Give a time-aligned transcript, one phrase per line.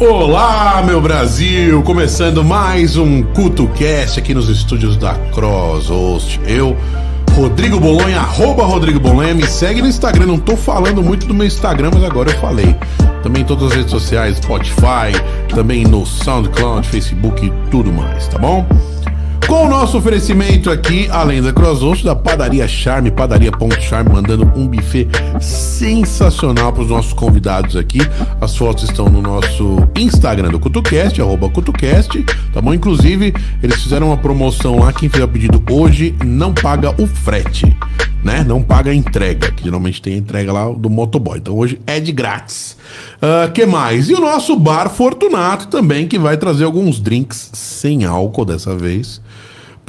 [0.00, 1.82] Olá, meu Brasil!
[1.82, 6.40] Começando mais um CultoCast aqui nos estúdios da Cross Host.
[6.46, 6.74] Eu,
[7.36, 10.24] Rodrigo Bolonha, arroba Rodrigo Bolonha, me segue no Instagram.
[10.24, 12.74] Não tô falando muito do meu Instagram, mas agora eu falei.
[13.22, 15.12] Também em todas as redes sociais, Spotify,
[15.54, 18.66] também no SoundCloud, Facebook e tudo mais, tá bom?
[19.46, 25.08] Com o nosso oferecimento aqui, além da CrossHost, da Padaria Charme, padaria.charme, mandando um buffet
[25.40, 27.98] sensacional para os nossos convidados aqui.
[28.40, 32.72] As fotos estão no nosso Instagram do CutuCast, arroba CutuCast, tá bom?
[32.72, 37.76] Inclusive, eles fizeram uma promoção lá, quem fizer o pedido hoje não paga o frete,
[38.22, 38.44] né?
[38.46, 41.38] Não paga a entrega, que geralmente tem a entrega lá do motoboy.
[41.38, 42.76] Então hoje é de grátis.
[43.16, 44.08] Uh, que mais?
[44.08, 49.20] E o nosso Bar Fortunato também, que vai trazer alguns drinks sem álcool dessa vez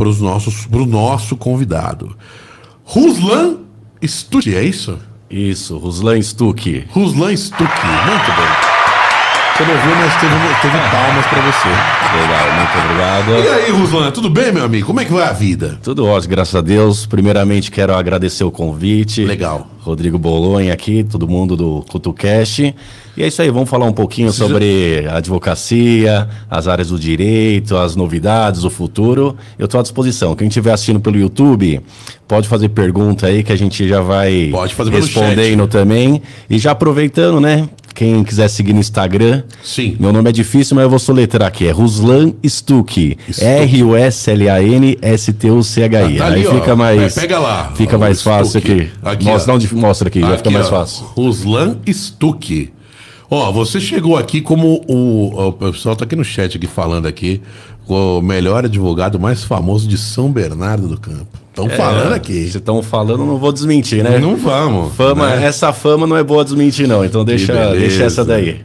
[0.02, 2.18] para os nossos para o nosso convidado.
[2.84, 3.58] Ruslan
[4.04, 4.98] Stuck, é isso?
[5.30, 6.88] Isso, Ruslan Stuck.
[6.90, 8.71] Ruslan Stuck, muito bem.
[9.62, 11.70] Você não viu, mas teve, teve palmas para você.
[12.20, 13.46] Legal, muito obrigado.
[13.46, 14.88] E aí, Ruslan, tudo bem, meu amigo?
[14.88, 15.78] Como é que vai a vida?
[15.84, 17.06] Tudo ótimo, graças a Deus.
[17.06, 19.24] Primeiramente, quero agradecer o convite.
[19.24, 19.68] Legal.
[19.82, 22.74] Rodrigo Bolonha aqui, todo mundo do CutuCast.
[23.18, 27.76] E é isso aí, vamos falar um pouquinho sobre a advocacia, as áreas do direito,
[27.76, 29.36] as novidades, o futuro.
[29.60, 30.36] Eu estou à disposição.
[30.36, 31.82] Quem estiver assistindo pelo YouTube,
[32.28, 36.22] pode fazer pergunta aí que a gente já vai Pode fazer respondendo também.
[36.50, 37.68] E já aproveitando, né?
[37.94, 39.96] Quem quiser seguir no Instagram, Sim.
[40.00, 41.68] meu nome é difícil, mas eu vou soletrar aqui.
[41.68, 43.18] É Ruslan Stuck.
[43.32, 43.46] Stuck.
[43.46, 46.16] R-U-S-L-A-N-S-T-U-C-H-I.
[46.16, 46.54] Ah, tá aí ali, ó.
[46.56, 47.18] fica mais.
[47.18, 47.72] É, pega lá.
[47.76, 48.72] Fica Ó, mais o fácil Stuck.
[48.72, 48.90] aqui.
[49.04, 49.58] Aqui, mostra ó.
[49.76, 51.06] mostra aqui, já fica Aqui, mais ó, fácil.
[51.16, 52.72] Ruslan Stuck.
[53.34, 57.42] Ó, você chegou aqui como o, o pessoal tá aqui no chat aqui falando aqui,
[57.88, 61.28] o melhor advogado mais famoso de São Bernardo do Campo.
[61.50, 62.50] Estão falando aqui.
[62.50, 64.18] Se estão falando, não vou desmentir, né?
[64.18, 64.94] Não vamos.
[64.96, 65.46] Fama, né?
[65.46, 67.04] Essa fama não é boa desmentir, não.
[67.04, 68.62] Então deixa, deixa essa daí.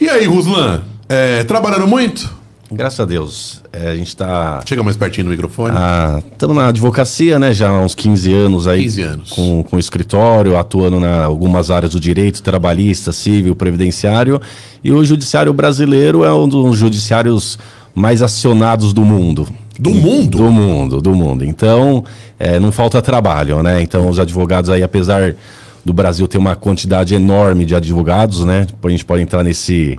[0.00, 2.40] E aí, Ruslan, é, trabalhando muito?
[2.72, 3.60] Graças a Deus.
[3.72, 4.62] é, a gente tá.
[4.64, 5.74] Chega mais pertinho do microfone.
[6.32, 7.52] Estamos na advocacia, né?
[7.52, 8.84] Já há uns 15 anos aí.
[8.84, 9.30] 15 anos.
[9.30, 14.40] Com, com escritório, atuando em algumas áreas do direito, trabalhista, civil, previdenciário.
[14.84, 17.58] E o judiciário brasileiro é um dos judiciários
[18.00, 19.46] mais acionados do mundo.
[19.78, 20.38] Do mundo?
[20.38, 21.44] Do mundo, do mundo.
[21.44, 22.04] Então,
[22.38, 23.80] é, não falta trabalho, né?
[23.80, 25.34] Então, os advogados aí, apesar
[25.84, 28.66] do Brasil ter uma quantidade enorme de advogados, né?
[28.82, 29.98] A gente pode entrar nesse,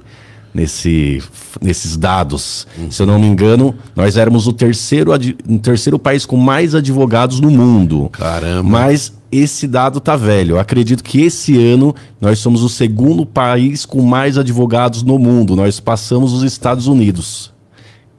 [0.53, 1.21] nesse,
[1.61, 2.67] nesses dados.
[2.89, 7.39] Se eu não me engano, nós éramos o terceiro, o terceiro país com mais advogados
[7.39, 8.09] no mundo.
[8.11, 8.63] Caramba.
[8.63, 10.55] Mas esse dado tá velho.
[10.55, 15.55] Eu acredito que esse ano nós somos o segundo país com mais advogados no mundo.
[15.55, 17.51] Nós passamos os Estados Unidos.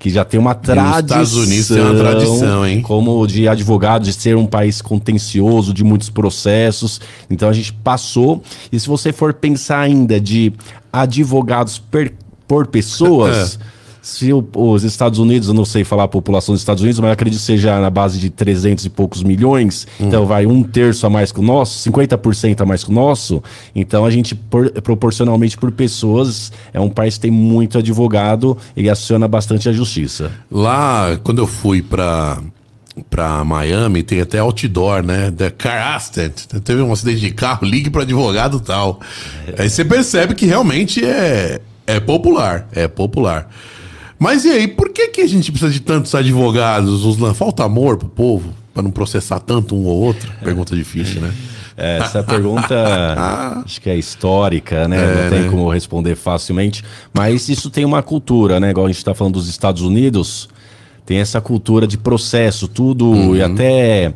[0.03, 0.99] Que já tem uma tradição.
[0.99, 2.83] Estados Unidos tem uma tradição, hein?
[2.83, 7.01] Como de advogado, de ser um país contencioso, de muitos processos.
[7.31, 8.43] Então a gente passou.
[8.73, 10.53] E se você for pensar ainda de
[10.93, 12.13] advogados per-
[12.49, 13.59] por pessoas.
[14.05, 17.07] Se o- os Estados Unidos, eu não sei falar a população dos Estados Unidos, mas
[17.07, 19.87] eu acredito que seja na base de 300 e poucos milhões.
[20.01, 23.41] Então vai um terço a mais que o nosso, 50% a mais que o nosso.
[23.77, 28.91] Então a gente, por- proporcionalmente por pessoas, é um país que tem muito advogado e
[28.91, 30.33] aciona bastante a justiça.
[30.51, 32.43] Lá, quando eu fui pra,
[33.09, 35.31] pra Miami, tem até outdoor, né?
[35.31, 36.47] The car accident.
[36.65, 38.99] Teve um acidente de carro, ligue pro advogado e tal.
[39.57, 42.67] Aí você percebe que realmente é, é popular.
[42.73, 43.49] É popular.
[44.23, 47.03] Mas e aí, por que, que a gente precisa de tantos advogados?
[47.37, 48.51] Falta amor pro povo?
[48.73, 50.31] Pra não processar tanto um ou outro?
[50.45, 51.35] Pergunta difícil, né?
[51.77, 52.73] É, Essa pergunta
[53.67, 54.97] acho que é histórica, né?
[54.97, 55.49] É, Não tem né?
[55.51, 56.85] como responder facilmente.
[57.13, 58.71] Mas isso tem uma cultura, né?
[58.71, 60.49] Igual a gente está falando dos Estados Unidos,
[61.05, 63.35] tem essa cultura de processo, tudo Uhum.
[63.35, 64.15] e até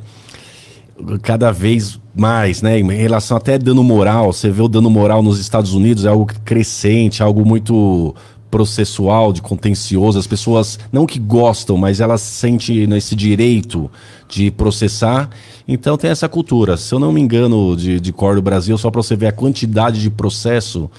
[1.21, 2.79] cada vez mais, né?
[2.79, 6.27] Em relação até dano moral, você vê o dano moral nos Estados Unidos é algo
[6.45, 8.15] crescente, algo muito
[8.51, 10.19] processual, de contencioso.
[10.19, 13.91] As pessoas não que gostam, mas elas sentem esse direito
[14.29, 15.31] de processar.
[15.67, 16.77] Então tem essa cultura.
[16.77, 19.33] Se eu não me engano, de, de cor do Brasil, só para você ver a
[19.33, 20.91] quantidade de processo,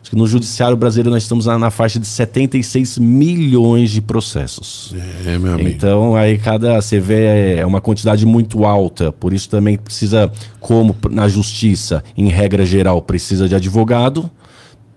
[0.00, 4.94] acho que no judiciário brasileiro nós estamos na, na faixa de 76 milhões de processos.
[5.26, 5.68] É, meu amigo.
[5.68, 10.94] Então, aí cada você vê é uma quantidade muito alta, por isso também precisa, como
[11.10, 14.30] na justiça, em regra geral, precisa de advogado.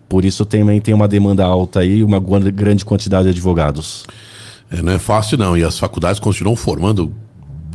[0.10, 4.06] Por isso também tem uma demanda alta aí, uma grande quantidade de advogados.
[4.72, 5.56] É, não é fácil, não.
[5.56, 7.13] E as faculdades continuam formando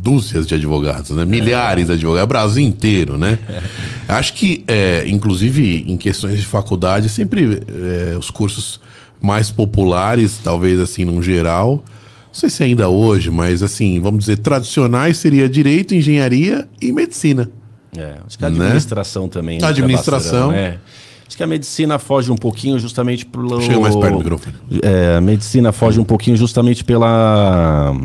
[0.03, 1.25] dúzias de advogados, né?
[1.25, 3.39] Milhares de advogados, Brasil inteiro, né?
[4.07, 8.79] Acho que, é, inclusive, em questões de faculdade, sempre é, os cursos
[9.21, 11.83] mais populares, talvez assim, num geral,
[12.27, 17.49] não sei se ainda hoje, mas assim, vamos dizer, tradicionais seria direito, engenharia e medicina.
[17.97, 18.57] É, acho que a Né?
[18.57, 19.55] administração também.
[19.55, 20.49] entra administração.
[20.49, 20.79] bastante,
[21.27, 23.59] Acho que a medicina foge um pouquinho justamente pelo.
[23.61, 24.55] Chega mais perto do microfone.
[24.83, 27.95] É, a medicina foge um pouquinho justamente pela.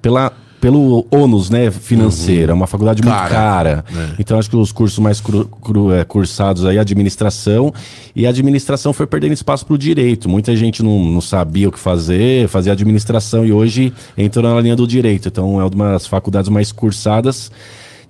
[0.00, 3.84] pela pelo ônus né, financeiro, é uma faculdade muito Cara, cara.
[3.90, 4.14] né?
[4.16, 7.74] Então acho que os cursos mais cru- cru- é, cursados aí, administração,
[8.14, 10.28] e a administração foi perdendo espaço para o direito.
[10.28, 14.76] Muita gente não, não sabia o que fazer, fazia administração e hoje entrou na linha
[14.76, 15.26] do direito.
[15.26, 17.50] Então é uma das faculdades mais cursadas.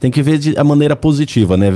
[0.03, 1.69] Tem que ver de a maneira positiva, né?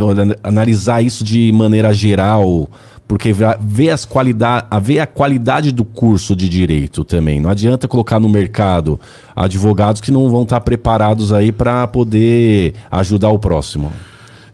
[0.42, 2.68] Analisar isso de maneira geral,
[3.06, 7.38] porque ver as qualidade, ver a qualidade do curso de direito também.
[7.38, 8.98] Não adianta colocar no mercado
[9.36, 13.92] advogados que não vão estar preparados aí para poder ajudar o próximo.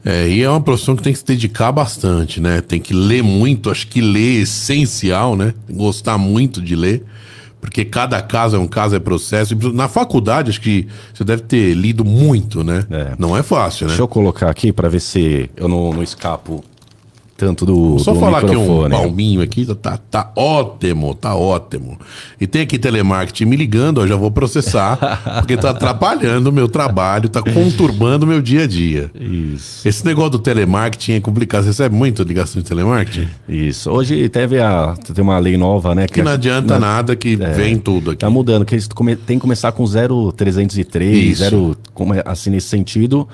[0.04, 2.60] É, e é uma profissão que tem que se dedicar bastante, né?
[2.60, 5.54] Tem que ler muito, acho que ler é essencial, né?
[5.70, 7.02] Gostar muito de ler,
[7.62, 9.56] porque cada caso é um caso, é processo.
[9.72, 12.84] Na faculdade, acho que você deve ter lido muito, né?
[12.90, 13.12] É.
[13.16, 13.90] Não é fácil, né?
[13.90, 16.64] Deixa eu colocar aqui para ver se eu não, não escapo
[17.42, 18.90] tanto do, Só do falar aqui um microfone.
[18.94, 21.98] palminho aqui, tá, tá ótimo, tá ótimo.
[22.40, 24.96] E tem aqui telemarketing me ligando, eu já vou processar,
[25.42, 29.10] porque tá atrapalhando o meu trabalho, tá conturbando o meu dia a dia.
[29.18, 29.88] Isso.
[29.88, 31.62] Esse negócio do telemarketing é complicado.
[31.64, 33.28] Você recebe muito ligação de telemarketing?
[33.48, 33.90] Isso.
[33.90, 36.06] Hoje teve a, tem uma lei nova, né?
[36.06, 37.50] Que não adianta nada que É.
[37.50, 38.20] vem tudo aqui.
[38.20, 41.42] Tá mudando, que eles come- tem que começar com 0,303, Isso.
[41.42, 43.26] 0, como é, assim nesse sentido.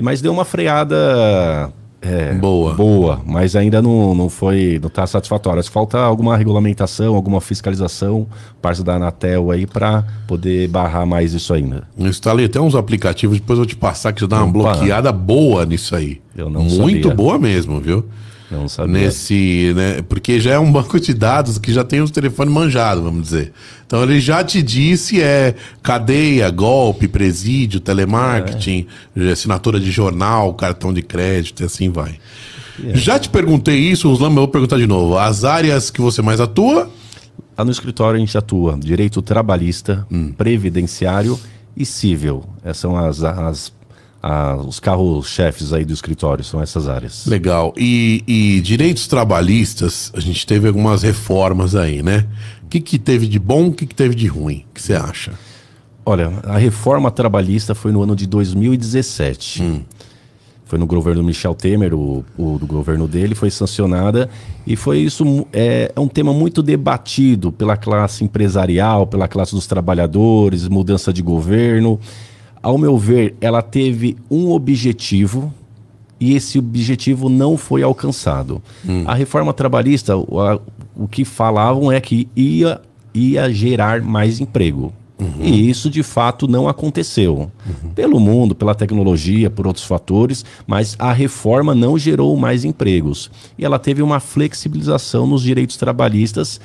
[0.00, 1.72] Mas deu uma freada
[2.02, 2.74] é, Boa.
[2.74, 5.62] boa, mas ainda não, não foi, não tá satisfatório.
[5.64, 8.26] Falta alguma regulamentação, alguma fiscalização,
[8.62, 11.84] parte da Anatel aí para poder barrar mais isso ainda.
[11.98, 14.74] Instalei até uns aplicativos, depois eu vou te passar que você dá uma Opa.
[14.74, 16.20] bloqueada boa nisso aí.
[16.36, 17.14] Eu não Muito sabia.
[17.14, 18.04] boa mesmo, viu?
[18.50, 18.92] Não sabia.
[18.92, 20.02] Nesse, né?
[20.08, 23.52] Porque já é um banco de dados que já tem os telefones manjados, vamos dizer.
[23.86, 28.86] Então ele já te disse é cadeia, golpe, presídio, telemarketing,
[29.32, 32.18] assinatura de jornal, cartão de crédito e assim vai.
[32.94, 35.16] Já te perguntei isso, Oslan, mas eu vou perguntar de novo.
[35.18, 36.90] As áreas que você mais atua?
[37.56, 40.30] Lá no escritório a gente atua direito trabalhista, Hum.
[40.36, 41.38] previdenciário
[41.76, 42.44] e civil.
[42.62, 43.72] Essas são as, as-
[44.26, 47.26] a- os carros-chefes aí do escritório, são essas áreas.
[47.26, 47.72] Legal.
[47.76, 52.26] E, e direitos trabalhistas, a gente teve algumas reformas aí, né?
[52.64, 54.64] O que, que teve de bom, o que, que teve de ruim?
[54.70, 55.32] O que você acha?
[56.04, 59.62] Olha, a reforma trabalhista foi no ano de 2017.
[59.62, 59.80] Hum.
[60.64, 64.28] Foi no governo Michel Temer, o, o do governo dele, foi sancionada
[64.66, 69.68] e foi isso é, é um tema muito debatido pela classe empresarial, pela classe dos
[69.68, 72.00] trabalhadores, mudança de governo.
[72.66, 75.52] Ao meu ver, ela teve um objetivo
[76.18, 78.60] e esse objetivo não foi alcançado.
[79.06, 80.58] A reforma trabalhista, o, a-
[80.96, 82.80] o que falavam é que ia,
[83.14, 84.92] ia gerar mais emprego.
[85.40, 87.50] E isso de fato não aconteceu.
[87.94, 93.30] Pelo mundo, pela tecnologia, por outros fatores, mas a reforma não gerou mais empregos.
[93.56, 96.60] E ela teve uma flexibilização nos direitos trabalhistas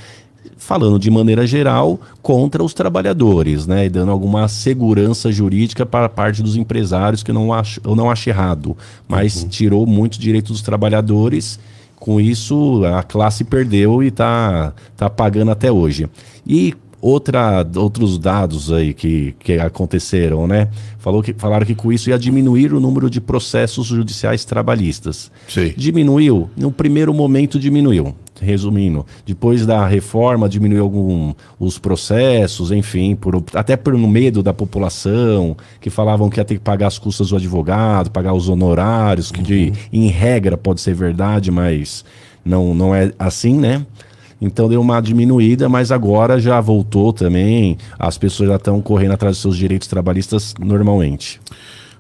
[0.58, 6.10] falando de maneira geral contra os trabalhadores, né, e dando alguma segurança jurídica para a
[6.10, 10.52] parte dos empresários que eu não acho, eu não acho errado, mas tirou muito direito
[10.52, 11.60] dos trabalhadores.
[11.96, 16.10] Com isso, a classe perdeu e está tá pagando até hoje.
[16.48, 20.68] E outra, outros dados aí que, que aconteceram, né?
[21.00, 25.32] Falou que, falaram que com isso ia diminuir o número de processos judiciais trabalhistas.
[25.48, 25.74] Sei.
[25.76, 26.50] Diminuiu?
[26.56, 28.16] No primeiro momento diminuiu.
[28.40, 35.56] Resumindo, depois da reforma diminuiu algum, os processos, enfim, por, até por medo da população,
[35.80, 39.44] que falavam que ia ter que pagar as custas do advogado, pagar os honorários, que
[39.44, 42.04] de, em regra pode ser verdade, mas
[42.44, 43.86] não, não é assim, né?
[44.42, 47.78] Então deu uma diminuída, mas agora já voltou também.
[48.00, 51.40] As pessoas já estão correndo atrás dos seus direitos trabalhistas normalmente.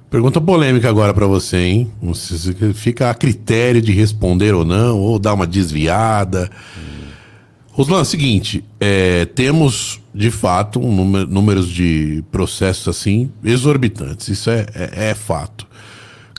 [0.09, 1.91] Pergunta polêmica agora pra você, hein?
[2.15, 6.49] Se Fica a critério de responder ou não, ou dar uma desviada.
[7.71, 14.27] Roslan, seguinte, é, temos de fato um número, números de processos assim exorbitantes.
[14.27, 15.65] Isso é, é, é fato.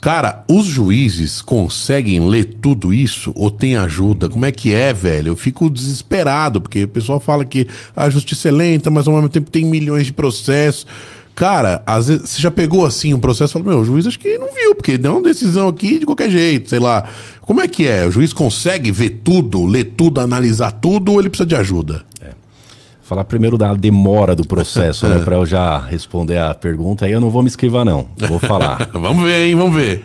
[0.03, 4.27] Cara, os juízes conseguem ler tudo isso ou tem ajuda?
[4.27, 5.29] Como é que é, velho?
[5.29, 9.29] Eu fico desesperado, porque o pessoal fala que a justiça é lenta, mas ao mesmo
[9.29, 10.85] tempo tem milhões de processos.
[11.33, 14.19] Cara, às vezes você já pegou assim um processo e falou: Meu, o juiz acho
[14.19, 17.05] que não viu, porque deu uma decisão aqui de qualquer jeito, sei lá.
[17.39, 18.05] Como é que é?
[18.05, 22.03] O juiz consegue ver tudo, ler tudo, analisar tudo ou ele precisa de ajuda?
[23.13, 25.19] Falar primeiro da demora do processo, né?
[25.23, 27.05] Para eu já responder a pergunta.
[27.05, 28.07] Aí eu não vou me esquivar, não.
[28.27, 28.89] Vou falar.
[28.91, 29.55] Vamos ver, hein?
[29.55, 30.03] Vamos ver.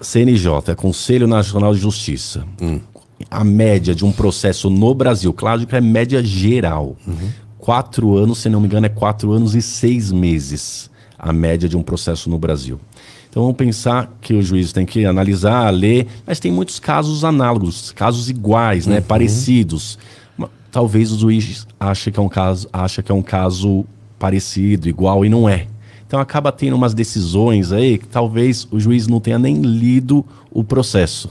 [0.00, 2.44] CNJ, Conselho Nacional de Justiça.
[3.28, 6.94] A média de um processo no Brasil, claro que é média geral.
[7.58, 10.88] Quatro anos, se não me engano, é quatro anos e seis meses.
[11.18, 12.78] a média de um processo no Brasil.
[13.28, 17.90] Então vamos pensar que o juiz tem que analisar, ler, mas tem muitos casos análogos,
[17.90, 19.98] casos iguais, né, parecidos.
[20.70, 23.84] Talvez o juiz ache que é um caso, acha que é um caso
[24.18, 25.66] parecido, igual e não é.
[26.06, 30.64] Então acaba tendo umas decisões aí que talvez o juiz não tenha nem lido o
[30.64, 31.30] processo.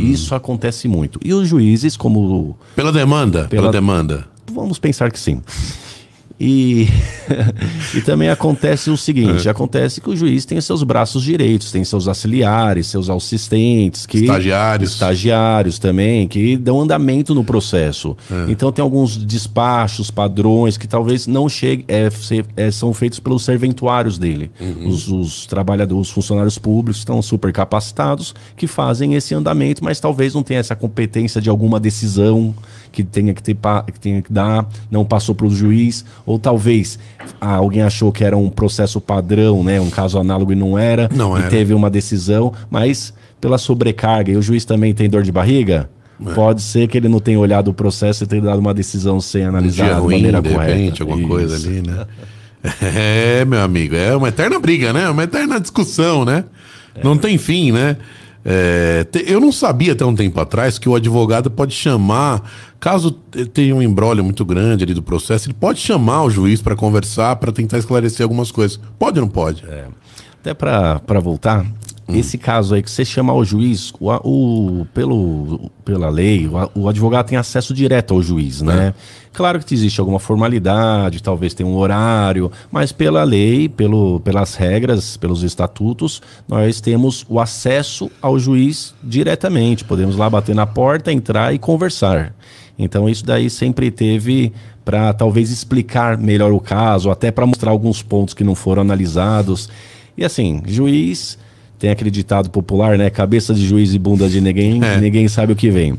[0.00, 1.20] Isso acontece muito.
[1.24, 3.44] E os juízes, como Pela demanda?
[3.46, 4.26] Pela, Pela- demanda.
[4.52, 5.40] Vamos pensar que sim.
[6.40, 6.88] E,
[7.94, 9.50] e também acontece o seguinte: É.
[9.50, 14.92] acontece que o juiz tem seus braços direitos, tem seus auxiliares, seus assistentes, que Estagiários.
[14.92, 18.16] estagiários também, que dão andamento no processo.
[18.30, 18.50] É.
[18.50, 22.08] Então tem alguns despachos, padrões que talvez não cheguem, é,
[22.56, 24.50] é, são feitos pelos serventuários dele.
[24.58, 24.88] Uhum.
[24.88, 30.32] Os, os trabalhadores, os funcionários públicos estão super capacitados que fazem esse andamento, mas talvez
[30.32, 32.54] não tenha essa competência de alguma decisão
[32.92, 33.56] que tenha que, ter,
[33.92, 36.98] que tenha que dar, não passou para o juiz, ou talvez
[37.40, 41.08] ah, alguém achou que era um processo padrão, né, um caso análogo e não era,
[41.14, 41.48] Não e era.
[41.50, 45.88] teve uma decisão, mas pela sobrecarga, e o juiz também tem dor de barriga,
[46.26, 46.34] É.
[46.34, 49.44] pode ser que ele não tenha olhado o processo e tenha dado uma decisão sem
[49.46, 50.72] Um analisar dia de maneira de correta.
[50.74, 51.68] repente, alguma coisa Isso.
[51.68, 52.06] ali, né?
[52.82, 55.08] É, meu amigo, é uma eterna briga, né?
[55.08, 56.44] Uma eterna discussão, né?
[57.02, 57.96] Não tem fim, né?
[58.44, 62.42] É, eu não sabia até um tempo atrás que o advogado pode chamar,
[62.80, 66.62] caso te- tenha um embrólio muito grande ali do processo, ele pode chamar o juiz
[66.62, 68.80] para conversar, para tentar esclarecer algumas coisas.
[68.98, 69.62] Pode ou não pode?
[70.40, 71.66] Até para voltar,
[72.16, 72.18] Hum.
[72.18, 74.10] esse caso aí que você chama o juiz, o,
[74.80, 78.94] o- pelo, pela lei, o, o advogado tem acesso direto ao juiz, né?
[79.32, 85.16] Claro que existe alguma formalidade, talvez tenha um horário, mas pela lei, pelo, pelas regras,
[85.16, 89.84] pelos estatutos, nós temos o acesso ao juiz diretamente.
[89.84, 92.34] Podemos lá bater na porta, entrar e conversar.
[92.76, 94.52] Então isso daí sempre teve
[94.84, 99.68] para talvez explicar melhor o caso, até para mostrar alguns pontos que não foram analisados.
[100.16, 101.38] E assim, juiz
[101.80, 103.10] tem aquele ditado popular, né?
[103.10, 105.00] Cabeça de juiz e bunda de ninguém, É.
[105.00, 105.98] ninguém sabe o que vem.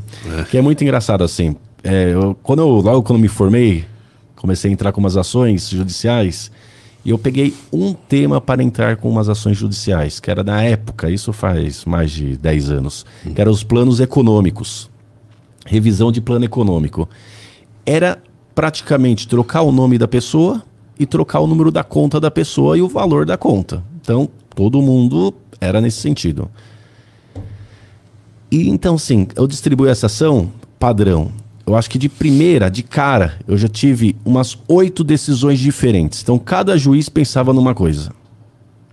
[0.50, 1.54] Que é muito engraçado assim.
[1.84, 3.84] É, eu- quando eu, logo quando me formei,
[4.36, 6.50] comecei a entrar com umas ações judiciais
[7.04, 11.10] e eu peguei um tema para entrar com umas ações judiciais, que era na época,
[11.10, 14.88] isso faz mais de 10 anos, que eram os planos econômicos
[15.66, 17.08] revisão de plano econômico.
[17.86, 18.18] Era
[18.54, 20.62] praticamente trocar o nome da pessoa
[20.98, 23.82] e trocar o número da conta da pessoa e o valor da conta.
[24.00, 26.50] Então, todo mundo era nesse sentido.
[28.50, 31.30] E então, sim, eu distribuí essa ação padrão.
[31.64, 36.20] Eu acho que de primeira, de cara, eu já tive umas oito decisões diferentes.
[36.20, 38.10] Então, cada juiz pensava numa coisa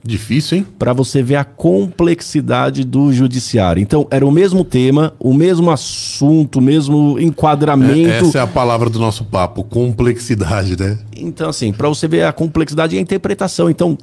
[0.01, 0.67] Difícil, hein?
[0.77, 3.81] para você ver a complexidade do judiciário.
[3.81, 8.25] Então, era o mesmo tema, o mesmo assunto, o mesmo enquadramento.
[8.27, 10.97] Essa é a palavra do nosso papo, complexidade, né?
[11.17, 13.69] Então, assim, para você ver a complexidade e a interpretação.
[13.69, 13.97] Então,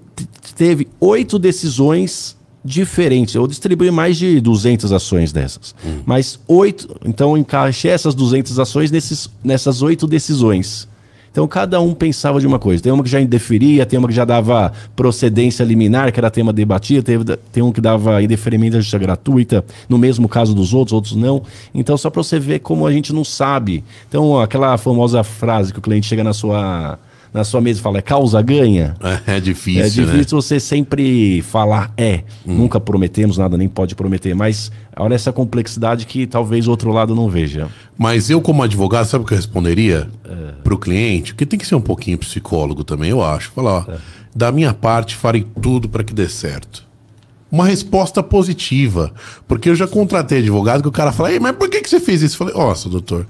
[0.55, 2.36] teve oito decisões
[2.67, 3.35] diferentes.
[3.35, 5.75] Eu distribuí mais de 200 ações dessas.
[6.05, 6.97] Mas oito.
[7.05, 10.89] Então, encaixei essas 200 ações nesses, nessas oito decisões.
[11.37, 12.83] Então, cada um pensava de uma coisa.
[12.83, 16.51] Tem uma que já indeferia, tem uma que já dava procedência liminar, que era tema
[16.51, 20.95] debatido, teve, tem um que dava indeferimento da justiça gratuita, no mesmo caso dos outros,
[20.95, 21.43] outros não.
[21.75, 23.85] Então, só para você ver como a gente não sabe.
[24.09, 26.99] Então, aquela famosa frase que o cliente chega na sua,
[27.33, 28.95] na sua mesa e fala, é causa ganha?
[29.27, 30.43] É, difícil, É difícil né?
[30.43, 32.23] você sempre falar é.
[32.45, 34.35] Nunca prometemos nada, nem pode prometer.
[34.35, 37.69] Mas olha essa complexidade que talvez o outro lado não veja.
[37.99, 40.53] Mas eu, como advogado, sabe o que eu responderia É.
[40.65, 41.33] pro cliente?
[41.35, 43.51] Porque tem que ser um pouquinho psicólogo também, eu acho.
[43.53, 43.97] Falar, ó, É.
[44.35, 46.85] da minha parte, farei tudo para que dê certo.
[47.51, 49.13] Uma resposta positiva.
[49.47, 52.01] Porque eu já contratei advogado que o cara fala, Ei, mas por que, que você
[52.01, 52.35] fez isso?
[52.35, 53.27] Eu falei, nossa, doutor,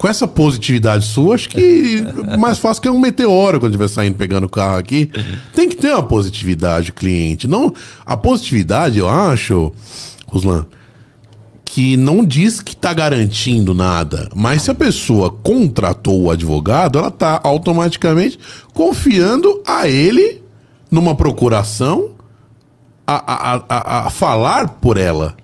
[0.00, 2.02] com essa positividade sua, acho que
[2.38, 5.10] mais fácil que é um meteoro quando estiver saindo pegando o carro aqui.
[5.54, 7.46] Tem que ter uma positividade, cliente.
[7.46, 7.70] Não,
[8.06, 9.70] a positividade, eu acho,
[10.26, 10.64] Ruslan,
[11.66, 17.08] que não diz que está garantindo nada, mas se a pessoa contratou o advogado, ela
[17.08, 18.38] está automaticamente
[18.72, 20.40] confiando a ele
[20.90, 22.12] numa procuração
[23.06, 25.36] a, a, a- a, a falar por ela.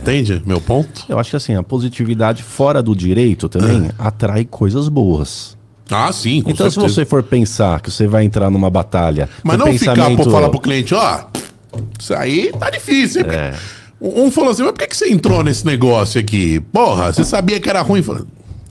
[0.00, 1.04] Entende meu ponto?
[1.08, 5.56] Eu acho que assim, a positividade fora do direito também atrai coisas boas.
[5.90, 6.94] Ah, sim, com então, se certeza.
[6.94, 9.28] você for pensar que você vai entrar numa batalha.
[9.42, 11.24] Mas não ficar pensamento- pra falar pro cliente, ó,
[11.98, 13.22] isso aí tá difícil?
[13.22, 13.52] É.
[14.00, 16.58] Um falou assim, mas por que, que você entrou nesse negócio aqui?
[16.72, 18.02] Porra, você sabia que era ruim?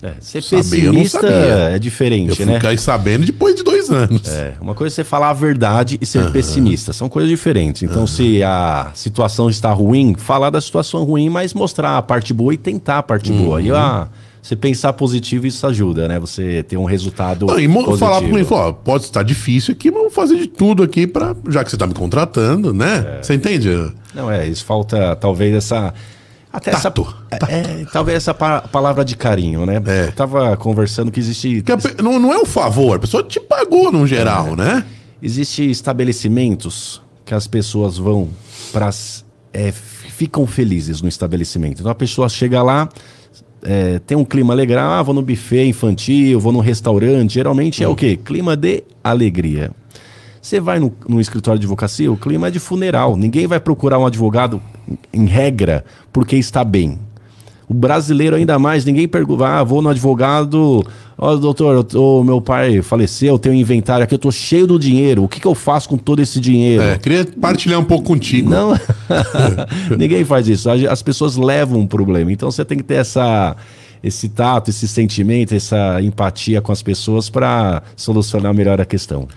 [0.04, 1.36] É, ser Saber, eu não pessimista sabia.
[1.36, 2.56] é Eu diferente, fui né?
[2.56, 4.28] ficar sabendo depois de dois anos.
[4.28, 6.92] É, uma coisa é você falar a verdade e ser pessimista.
[6.92, 7.84] São coisas diferentes.
[7.84, 12.54] Então, se a situação está ruim, falar da situação ruim, mas mostrar a parte boa
[12.54, 13.62] e tentar a parte boa.
[13.62, 14.08] E ah,
[14.42, 16.20] você pensar positivo, isso ajuda, né?
[16.20, 17.46] Você ter um resultado.
[17.46, 17.98] Não, e positivo.
[17.98, 21.36] falar pro cliente, ó, pode estar difícil aqui, mas vamos fazer de tudo aqui para
[21.48, 23.18] já que você tá me contratando, né?
[23.20, 23.24] É.
[23.24, 23.70] Você entende?
[24.16, 25.94] Não, é, isso falta talvez essa.
[26.54, 27.08] Até Tato.
[27.30, 27.52] essa.
[27.52, 29.82] É, talvez essa pa- palavra de carinho, né?
[29.86, 30.08] É.
[30.08, 31.62] Eu tava conversando que existe.
[31.64, 34.08] Pe- não, não é um favor, a pessoa te pagou no É.
[34.08, 34.86] geral, né?
[35.24, 38.30] Existe estabelecimentos que as pessoas vão
[38.74, 38.90] para
[40.10, 41.80] ficam felizes no estabelecimento.
[41.80, 42.88] Então a pessoa chega lá,
[43.64, 47.34] é, tem um clima legal, ah, vou no buffet infantil, vou no restaurante.
[47.34, 48.18] Geralmente é o quê?
[48.18, 49.72] Clima de alegria.
[50.42, 53.16] Você vai no, no escritório de advocacia, o clima é de funeral.
[53.16, 54.62] Ninguém vai procurar um advogado,
[55.14, 57.00] em regra, porque está bem.
[57.68, 60.86] O brasileiro ainda mais, ninguém pergunta, ah, vou no advogado,
[61.18, 65.24] ó, doutor, o meu pai faleceu, tenho um inventário aqui, eu tô cheio do dinheiro,
[65.24, 66.84] o que, que eu faço com todo esse dinheiro?
[66.84, 68.50] É, queria partilhar um pouco contigo.
[68.50, 68.78] Não,
[69.98, 70.70] ninguém faz isso.
[70.70, 72.30] As pessoas levam um problema.
[72.30, 73.56] Então você tem que ter essa,
[74.04, 79.30] esse tato, esse sentimento, essa empatia com as pessoas para solucionar melhor a questão.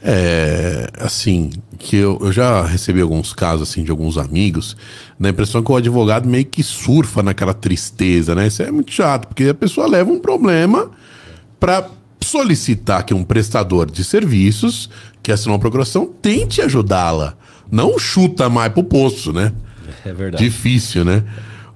[0.00, 4.76] É, assim, que eu, eu já recebi alguns casos, assim, de alguns amigos,
[5.18, 8.46] na impressão que o advogado meio que surfa naquela tristeza, né?
[8.46, 10.90] Isso é muito chato, porque a pessoa leva um problema
[11.58, 11.88] para
[12.20, 14.88] solicitar que um prestador de serviços
[15.22, 17.34] que assinou uma procuração tente ajudá-la.
[17.70, 19.52] Não chuta mais pro poço, né?
[20.04, 20.42] É verdade.
[20.42, 21.24] Difícil, né?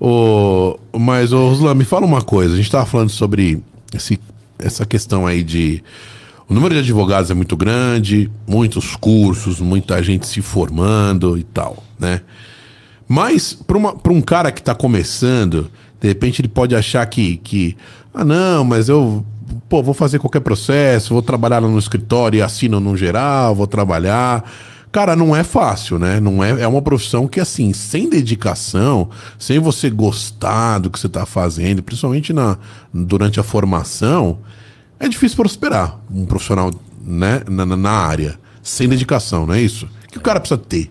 [0.00, 2.54] O, mas, ô, Ruslan, me fala uma coisa.
[2.54, 3.62] A gente tava falando sobre
[3.94, 4.18] esse,
[4.58, 5.82] essa questão aí de.
[6.48, 11.82] O número de advogados é muito grande, muitos cursos, muita gente se formando e tal,
[11.98, 12.20] né?
[13.08, 17.76] Mas para um cara que está começando, de repente ele pode achar que, que.
[18.12, 19.24] Ah, não, mas eu
[19.68, 24.44] pô, vou fazer qualquer processo, vou trabalhar no escritório e assino no geral, vou trabalhar.
[24.90, 26.20] Cara, não é fácil, né?
[26.20, 31.06] Não é, é uma profissão que, assim, sem dedicação, sem você gostar do que você
[31.06, 32.58] está fazendo, principalmente na,
[32.92, 34.40] durante a formação,
[35.04, 36.70] é difícil prosperar um profissional
[37.04, 39.86] né, na, na- área, sem dedicação, não é isso?
[40.08, 40.90] O que o cara precisa ter?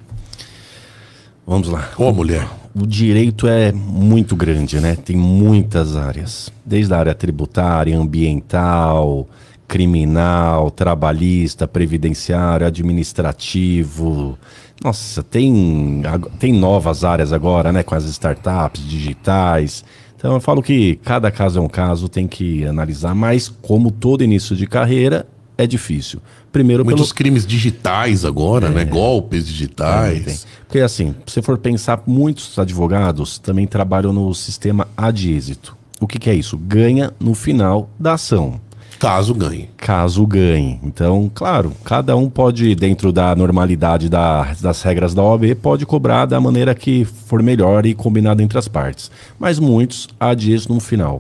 [1.48, 1.90] Vamos lá.
[1.98, 2.48] Ô, mulher.
[2.74, 4.96] O direito é muito grande, né?
[4.96, 6.52] Tem muitas áreas.
[6.66, 9.28] Desde a área tributária, ambiental,
[9.68, 14.38] criminal, trabalhista, previdenciário, administrativo.
[14.84, 16.02] Nossa, tem,
[16.40, 17.84] tem novas áreas agora, né?
[17.84, 19.84] Com as startups digitais.
[20.22, 24.24] Então eu falo que cada caso é um caso, tem que analisar, mas como todo
[24.24, 25.26] início de carreira,
[25.58, 26.22] é difícil.
[26.52, 28.86] Primeiro pelo, Muitos crimes digitais agora, né?
[28.86, 29.52] Golpes tem.
[29.52, 30.46] digitais.
[30.68, 35.76] Porque assim, se você for pensar, muitos advogados também trabalham no sistema ad êxito.
[36.00, 36.56] O que, que é isso?
[36.56, 38.62] Ganha no final da ação,
[39.02, 39.68] Caso ganhe.
[39.78, 40.80] caso ganhe.
[40.84, 46.28] Então, claro, cada um pode, dentro da normalidade da- das regras da OAB, pode cobrar
[46.28, 49.10] da maneira que for melhor e combinado entre as partes.
[49.40, 51.20] Mas muitos ad êxito no final.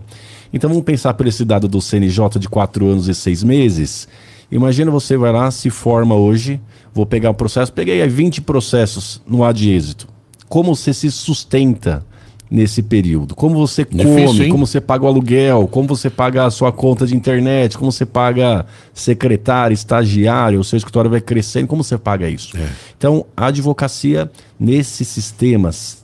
[0.54, 4.08] Então vamos pensar por esse dado do CNJ de 4 anos e 6 meses.
[4.52, 6.62] Imagina você vai lá, se forma hoje,
[6.94, 10.08] vou pegar o processo, peguei aí 20 processos no ad êxito.
[10.48, 12.06] Como você se sustenta
[12.52, 13.34] nesse período?
[13.34, 14.44] Como você Difícil, come?
[14.44, 14.52] hein?
[14.52, 15.70] Como você paga o aluguel?
[15.70, 17.78] Como você paga a sua conta de internet?
[17.78, 20.60] Como você paga secretário, estagiário?
[20.60, 21.68] O seu escritório vai crescendo?
[21.68, 22.58] Como você paga isso?
[22.58, 22.68] É.
[22.98, 26.04] Então, a advocacia, nesses sistemas,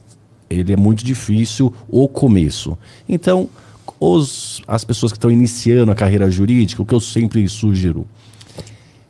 [0.49, 2.77] ele é muito difícil o começo.
[3.09, 3.49] Então,
[3.99, 8.07] os, as pessoas que estão iniciando a carreira jurídica, o que eu sempre sugiro,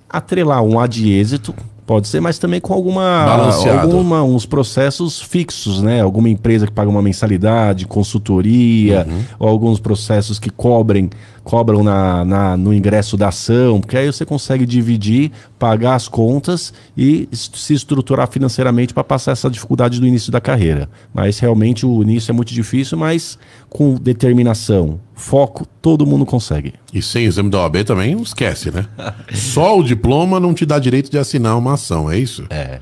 [0.10, 1.54] atrelar um ad êxito,
[1.88, 3.80] pode ser, mas também com alguma, Balanceado.
[3.88, 6.02] alguma uns processos fixos, né?
[6.02, 9.19] Alguma empresa que paga uma mensalidade, consultoria, Uhum.
[9.39, 11.10] ou alguns processos que cobrem,
[11.47, 16.73] cobram na, na- no ingresso da ação, porque aí você consegue dividir, pagar as contas
[16.97, 20.89] e se estruturar financeiramente para passar essa dificuldade do início da carreira.
[21.13, 26.73] Mas realmente o início é muito difícil, mas com determinação, foco, todo mundo consegue.
[26.93, 28.86] E sem exame da OAB também, esquece, né?
[29.33, 32.45] Só o diploma não te dá direito de assinar uma ação, é isso?
[32.49, 32.81] É.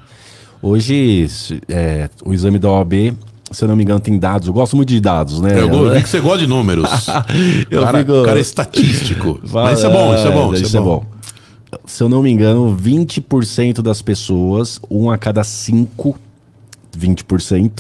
[0.60, 1.28] Hoje,
[1.70, 3.14] é, o exame da OAB,
[3.52, 4.48] se eu não me engano, tem dados.
[4.48, 5.60] Eu gosto muito de dados, né?
[5.62, 6.90] Eu vi que você gosta de números.
[7.70, 9.40] Eu cara, fico- cara é estatístico.
[9.46, 11.06] Fala- Mas isso é bom, isso é bom, isso é bom.
[11.86, 16.18] Se eu não me engano, 20% das pessoas, um a cada cinco,
[16.98, 17.72] 20%,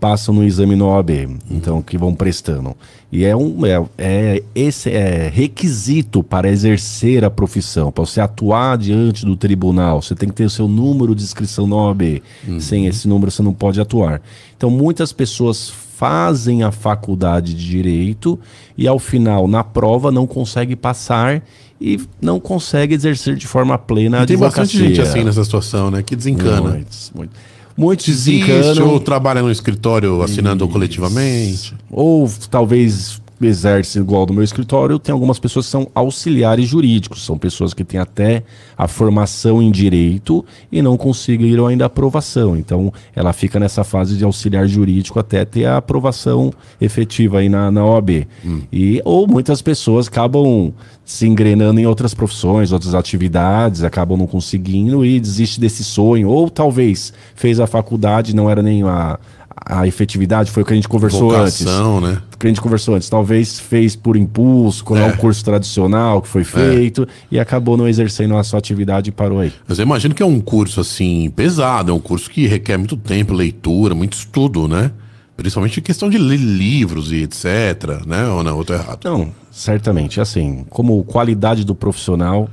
[0.00, 1.10] passam no exame no OAB.
[1.50, 2.76] Então, que vão prestando.
[3.10, 8.76] E é um é, é, esse é requisito para exercer a profissão, para você atuar
[8.76, 10.02] diante do tribunal.
[10.02, 12.22] Você tem que ter o seu número de inscrição no OAB.
[12.60, 14.20] Sem esse número, você não pode atuar.
[14.56, 18.38] Então, muitas pessoas fazem a faculdade de direito
[18.76, 21.42] e ao final na prova não consegue passar
[21.80, 24.62] e não consegue exercer de forma plena a E tem advocacia.
[24.62, 26.02] bastante gente assim nessa situação, né?
[26.02, 26.70] Que desencana.
[26.70, 27.36] Muitos, muitos.
[27.78, 31.74] Muitos desencanam ou trabalha no escritório assinando coletivamente.
[31.88, 37.38] ou talvez exercem igual do meu escritório, tem algumas pessoas que são auxiliares jurídicos, são
[37.38, 38.42] pessoas que têm até
[38.76, 42.56] a formação em direito e não conseguiram ainda a aprovação.
[42.56, 47.70] Então, ela fica nessa fase de auxiliar jurídico até ter a aprovação efetiva aí na,
[47.70, 48.26] na OAB.
[48.44, 48.62] Hum.
[48.72, 50.72] E, ou muitas pessoas acabam
[51.04, 56.50] se engrenando em outras profissões, outras atividades, acabam não conseguindo e desiste desse sonho, ou
[56.50, 59.18] talvez fez a faculdade, não era nem a,
[59.64, 62.10] a efetividade, foi o que a gente conversou Vocação, antes.
[62.10, 62.22] né?
[62.34, 63.08] O que a gente conversou antes.
[63.08, 66.44] Talvez fez por impulso, quando é, é um curso tradicional que foi é.
[66.44, 67.06] feito, é.
[67.32, 69.52] e acabou não exercendo a sua atividade e parou aí.
[69.66, 72.96] Mas eu imagino que é um curso, assim, pesado, é um curso que requer muito
[72.96, 74.90] tempo, leitura, muito estudo, né?
[75.36, 78.26] Principalmente questão de ler livros e etc, né?
[78.26, 78.98] Ou não, outro errado?
[79.04, 80.20] Não, certamente.
[80.20, 82.50] Assim, como qualidade do profissional,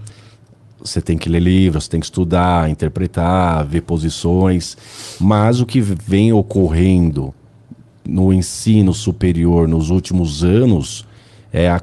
[0.85, 4.77] você tem que ler livros, tem que estudar, interpretar, ver posições,
[5.19, 7.33] mas o que vem ocorrendo
[8.07, 11.05] no ensino superior nos últimos anos
[11.51, 11.81] é a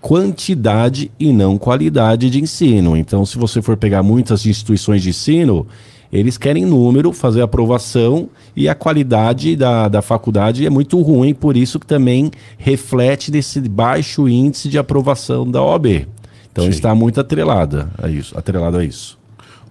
[0.00, 2.96] quantidade e não qualidade de ensino.
[2.96, 5.66] Então, se você for pegar muitas instituições de ensino,
[6.12, 11.56] eles querem número, fazer aprovação e a qualidade da, da faculdade é muito ruim, por
[11.56, 16.06] isso que também reflete nesse baixo índice de aprovação da OAB.
[16.54, 16.70] Então Sim.
[16.70, 19.18] está muito atrelada a isso, atrelado a isso.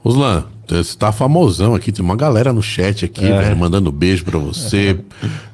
[0.03, 3.41] Oslan, você tá famosão aqui, tem uma galera no chat aqui, é.
[3.41, 4.99] velho, mandando beijo para você.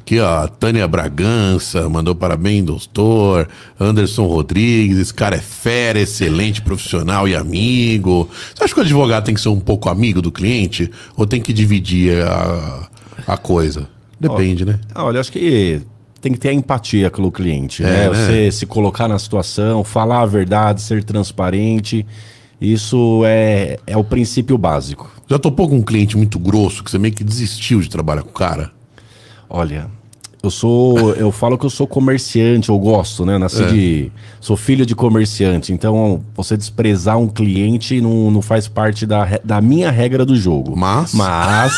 [0.02, 3.48] Aqui, ó, Tânia Bragança, mandou parabéns, doutor.
[3.80, 8.28] Anderson Rodrigues, esse cara é fera, excelente profissional e amigo.
[8.56, 10.90] Você acha que o advogado tem que ser um pouco amigo do cliente?
[11.16, 12.90] Ou tem que dividir a,
[13.28, 13.88] a coisa?
[14.20, 14.80] Depende, né?
[14.96, 15.80] Olha, acho que
[16.20, 18.10] tem que ter a empatia pelo cliente, é, né?
[18.10, 18.10] né?
[18.10, 22.06] Você se colocar na situação, falar a verdade, ser transparente.
[22.62, 25.10] Isso é, é o princípio básico.
[25.28, 28.32] Já topou com um cliente muito grosso que você meio que desistiu de trabalhar com
[28.32, 28.72] o cara?
[29.50, 29.90] Olha,
[30.42, 31.14] eu sou.
[31.16, 33.38] Eu falo que eu sou comerciante, eu gosto, né?
[33.38, 33.68] Nasci é.
[33.68, 34.12] de.
[34.40, 35.74] Sou filho de comerciante.
[35.74, 40.78] Então, você desprezar um cliente não, não faz parte da, da minha regra do jogo.
[40.78, 41.14] Mas.
[41.14, 41.74] Mas.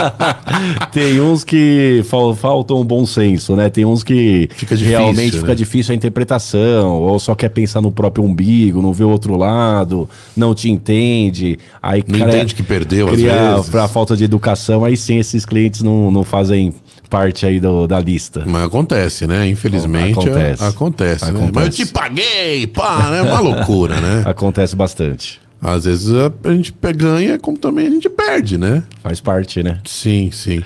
[0.90, 3.70] tem uns que fal, faltam um bom senso, né?
[3.70, 5.40] Tem uns que fica difícil, realmente né?
[5.40, 9.36] fica difícil a interpretação, ou só quer pensar no próprio umbigo, não vê o outro
[9.36, 11.56] lado, não te entende.
[11.80, 13.70] Aí, não cara, entende que perdeu, cria, às vezes.
[13.70, 16.74] Pra falta de educação, aí sim esses clientes não, não fazem
[17.10, 18.44] parte aí do, da lista.
[18.46, 19.48] Mas acontece, né?
[19.48, 20.12] Infelizmente.
[20.12, 20.64] Acontece.
[20.64, 21.32] Acontece, acontece.
[21.32, 21.50] Né?
[21.52, 23.18] Mas eu te paguei, pá, né?
[23.18, 24.22] É uma loucura, né?
[24.30, 25.40] Acontece bastante.
[25.60, 28.82] Às vezes a, a gente ganha, como também a gente perde, né?
[29.02, 29.80] Faz parte, né?
[29.84, 30.62] Sim, sim.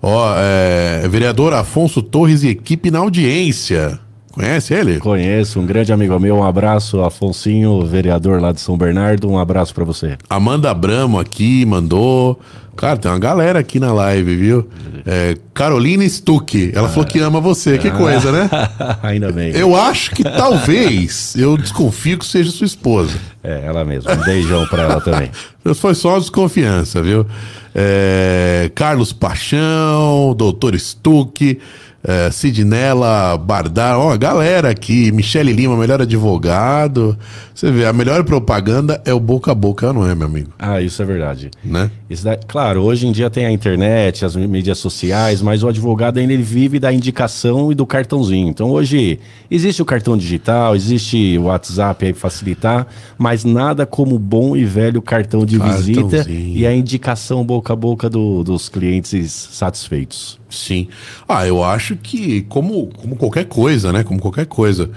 [0.00, 4.00] Ó, é, vereador Afonso Torres e equipe na audiência.
[4.32, 4.98] Conhece ele?
[4.98, 6.36] Conheço, um grande amigo meu.
[6.36, 9.30] Um abraço, Afonsinho, vereador lá de São Bernardo.
[9.30, 10.16] Um abraço para você.
[10.28, 12.40] Amanda Bramo aqui mandou.
[12.76, 14.68] Cara, tem uma galera aqui na live, viu?
[15.06, 16.72] É, Carolina Stuck.
[16.74, 17.76] Ela ah, falou que ama você.
[17.76, 18.48] Que ah, coisa, né?
[19.02, 19.52] Ainda bem.
[19.54, 23.18] Eu acho que talvez, eu desconfio que seja sua esposa.
[23.42, 24.12] É, ela mesma.
[24.12, 25.30] Um beijão pra ela também.
[25.74, 27.26] Foi só desconfiança, viu?
[27.74, 31.58] É, Carlos Paixão, Doutor Stuck
[32.04, 37.16] é, Sidnela Bardar, ó, galera aqui, Michele Lima, melhor advogado.
[37.54, 40.52] Você vê, a melhor propaganda é o boca a boca, não é, meu amigo?
[40.58, 41.50] Ah, isso é verdade.
[41.64, 41.90] Né?
[42.10, 46.18] Isso daí, claro, hoje em dia tem a internet, as mídias sociais, mas o advogado
[46.18, 48.48] ainda ele vive da indicação e do cartãozinho.
[48.48, 49.18] Então hoje
[49.50, 52.86] existe o cartão digital, existe o WhatsApp aí facilitar,
[53.18, 58.08] mas nada como bom e velho cartão de visita e a indicação boca a boca
[58.08, 60.40] do, dos clientes satisfeitos.
[60.48, 60.88] Sim.
[61.26, 64.04] Ah, eu acho que, como, como qualquer coisa, né?
[64.04, 64.90] Como qualquer coisa.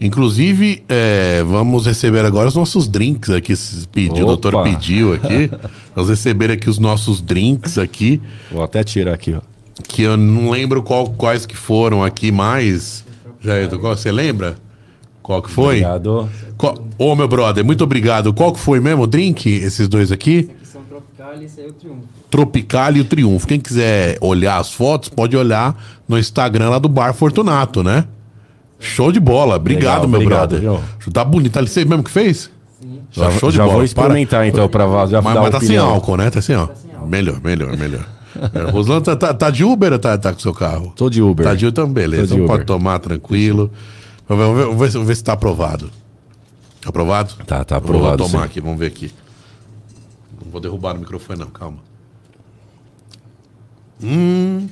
[0.00, 3.54] Inclusive, é, vamos receber agora os nossos drinks aqui.
[3.92, 5.50] Pediu, o doutor pediu aqui.
[5.94, 8.20] vamos receber aqui os nossos drinks aqui.
[8.50, 9.40] Vou até tirar aqui, ó.
[9.86, 13.04] Que eu não lembro qual, quais que foram aqui mais.
[13.40, 14.56] Já, você lembra?
[15.22, 15.76] Qual que foi?
[15.76, 16.28] Obrigado.
[16.58, 18.32] Ô, oh, meu brother, muito obrigado.
[18.32, 19.48] Qual que foi mesmo o drink?
[19.48, 20.50] Esses dois aqui?
[21.20, 22.08] Tropical e esse aí é o Triunfo.
[22.30, 23.46] Tropical e o Triunfo.
[23.46, 25.76] Quem quiser olhar as fotos, pode olhar
[26.08, 28.06] no Instagram lá do Bar Fortunato, né?
[28.80, 29.56] Show de bola.
[29.56, 30.62] Obrigado, Legal, meu obrigado, brother.
[30.62, 31.12] João.
[31.12, 31.52] Tá bonito.
[31.52, 32.50] Tá você mesmo que fez?
[32.80, 33.00] Sim.
[33.12, 33.74] Já, show de já bola.
[33.76, 34.48] vou experimentar para...
[34.48, 36.30] então pra já Mas, mas tá sem álcool, né?
[36.30, 36.74] Tá sem álcool.
[36.74, 37.08] Tá sem álcool.
[37.08, 38.06] Melhor, melhor, melhor.
[38.54, 40.92] é, Roslan, tá, tá, tá, de Uber ou tá, tá com seu carro?
[40.96, 41.44] Tô de Uber.
[41.44, 42.34] Tá de Uber, então beleza.
[42.34, 43.70] Então pode tomar tranquilo.
[44.26, 45.90] Vamos ver, vamos ver, vamos ver se tá aprovado.
[46.86, 47.34] Aprovado?
[47.46, 48.18] Tá, tá aprovado.
[48.18, 48.46] Vou tomar sim.
[48.46, 49.12] aqui, vamos ver aqui.
[50.42, 51.78] Não vou derrubar o microfone, não, calma.
[54.02, 54.68] Hum.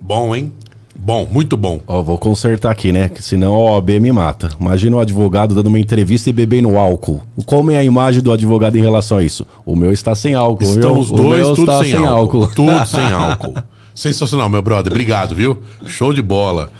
[0.00, 0.52] Bom, hein?
[0.98, 1.80] Bom, muito bom.
[1.86, 3.08] Ó, vou consertar aqui, né?
[3.08, 4.50] Que senão a OAB me mata.
[4.60, 7.22] Imagina o advogado dando uma entrevista e bebendo álcool.
[7.44, 9.46] Como é a imagem do advogado em relação a isso?
[9.64, 10.64] O meu está sem álcool.
[10.64, 12.42] Estão os dois, tudo sem, sem álcool.
[12.42, 12.54] álcool.
[12.54, 13.54] Tudo sem álcool.
[13.94, 14.92] Sensacional, meu brother.
[14.92, 15.58] Obrigado, viu?
[15.86, 16.70] Show de bola.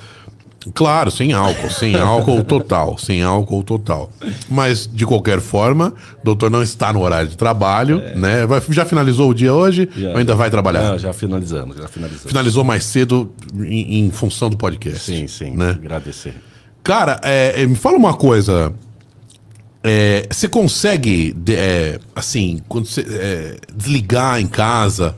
[0.74, 4.10] Claro, sem álcool, sem álcool total, sem álcool total.
[4.48, 8.44] Mas, de qualquer forma, o doutor não está no horário de trabalho, né?
[8.46, 10.36] Vai- já finalizou o dia hoje Já, ou ainda já.
[10.36, 10.82] vai trabalhar?
[10.82, 12.28] Não, já finalizando, já finalizando.
[12.28, 15.00] Finalizou mais cedo em, em função do podcast.
[15.10, 15.50] Sim, sim.
[15.56, 15.70] Né?
[15.70, 16.34] Agradecer.
[16.82, 18.72] Cara, é, é, me fala uma coisa.
[19.82, 25.14] É, você consegue, de- é, assim, quando você, é, desligar em casa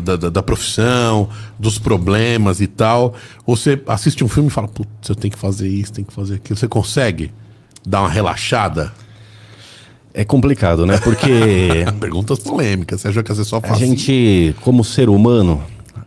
[0.00, 1.28] da, da- da profissão,
[1.58, 3.14] dos problemas e tal?
[3.46, 6.12] Ou você assiste um filme e fala, putz, eu tenho que fazer isso, tenho que
[6.12, 6.58] fazer aquilo.
[6.58, 7.30] Você consegue
[7.86, 8.92] dar uma relaxada?
[10.14, 10.98] É complicado, né?
[10.98, 13.00] Porque Perguntas polêmicas.
[13.00, 13.86] Você achou que ser só a fácil?
[13.86, 15.62] gente, como ser humano,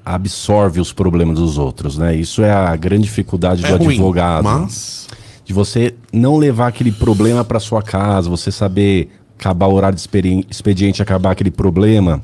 [0.06, 2.16] absorve os problemas dos outros, né?
[2.16, 4.44] Isso é a grande dificuldade do é ruim, advogado.
[4.44, 5.08] mas...
[5.44, 10.02] De você não levar aquele problema para sua casa, você saber acabar o horário de
[10.50, 12.20] expediente, acabar aquele problema.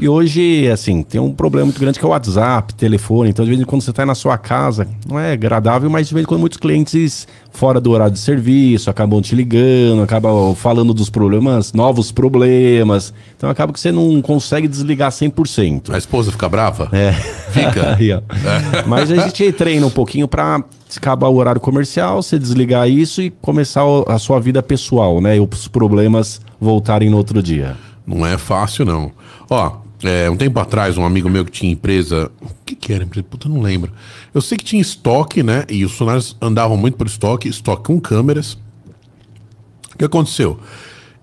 [0.00, 3.28] E hoje, assim, tem um problema muito grande que é o WhatsApp, telefone.
[3.28, 6.14] Então, de vez em quando você está na sua casa, não é agradável, mas de
[6.14, 10.94] vez em quando muitos clientes fora do horário de serviço acabam te ligando, acabam falando
[10.94, 13.12] dos problemas, novos problemas.
[13.36, 15.92] Então, acaba que você não consegue desligar 100%.
[15.92, 16.88] A esposa fica brava?
[16.92, 17.12] É.
[17.12, 17.92] Fica.
[18.00, 18.22] Aí, ó.
[18.86, 20.64] Mas a gente treina um pouquinho pra
[20.96, 25.36] acabar o horário comercial, você desligar isso e começar a sua vida pessoal, né?
[25.36, 27.76] E os problemas voltarem no outro dia.
[28.06, 29.12] Não é fácil, não.
[29.50, 32.30] Ó, é, um tempo atrás, um amigo meu que tinha empresa.
[32.40, 33.26] O que, que era empresa?
[33.28, 33.92] Puta, não lembro.
[34.32, 35.64] Eu sei que tinha estoque, né?
[35.68, 38.54] E os funcionários andavam muito por estoque, estoque com câmeras.
[39.94, 40.58] O que aconteceu?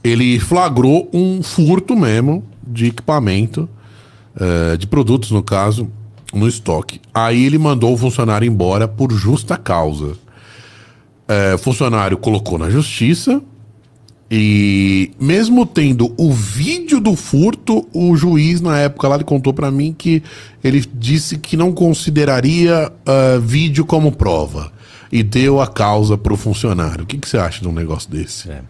[0.04, 3.68] Ele flagrou um furto mesmo de equipamento,
[4.40, 5.90] eh, de produtos, no caso,
[6.34, 7.02] no estoque.
[7.14, 10.14] Aí ele mandou o funcionário embora por justa causa.
[11.28, 13.42] Eh, o funcionário colocou na justiça,
[14.30, 19.72] e mesmo tendo o vídeo do furto, o juiz na época lá ele contou pra
[19.72, 20.22] mim que
[20.62, 24.72] ele disse que não consideraria ah, vídeo como prova
[25.10, 27.06] e deu a causa pro funcionário.
[27.06, 28.50] O que, que você acha de um negócio desse?
[28.50, 28.62] É.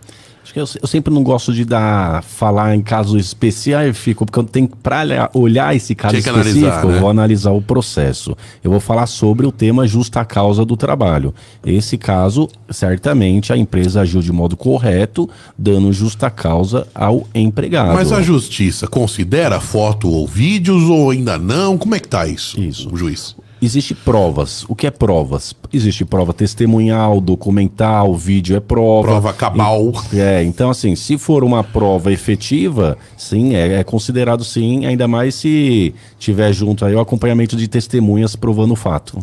[0.48, 4.44] Acho que eu, eu sempre não gosto de dar, falar em casos específicos, porque eu
[4.46, 6.96] tenho que, pra olhar- esse caso específico, analisar, né?
[6.96, 8.34] eu vou analisar o processo.
[8.64, 11.36] Eu vou falar sobre o tema justa causa do trabalho.
[11.66, 17.94] Esse caso, certamente, a empresa agiu de modo correto, dando justa causa ao empregado.
[17.94, 21.78] Mas a justiça considera foto ou vídeos ou ainda não?
[21.78, 22.58] Como é que tá isso?
[22.58, 22.88] Isso.
[22.90, 23.36] O juiz.
[23.60, 24.64] Existe provas.
[24.70, 25.56] O que é provas?
[25.74, 29.08] Existe prova testemunhal, documental, vídeo é prova.
[29.08, 29.92] Prova cabal.
[30.14, 35.36] É, então assim, se for uma prova efetiva, sim, é, é considerado sim, ainda mais
[35.36, 39.18] se tiver junto aí o acompanhamento de testemunhas provando o fato.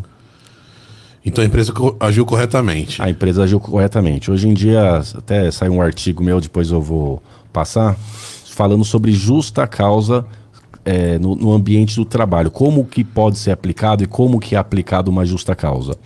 [1.25, 3.01] Então a empresa agiu corretamente.
[3.01, 4.31] A empresa agiu corretamente.
[4.31, 7.23] Hoje em dia, até sai um artigo meu, depois eu vou
[7.53, 7.97] passar,
[8.47, 10.27] falando sobre justa causa
[10.85, 12.51] é, no, no ambiente do trabalho.
[12.51, 15.97] Como que pode ser aplicado e como que é aplicado uma justa causa.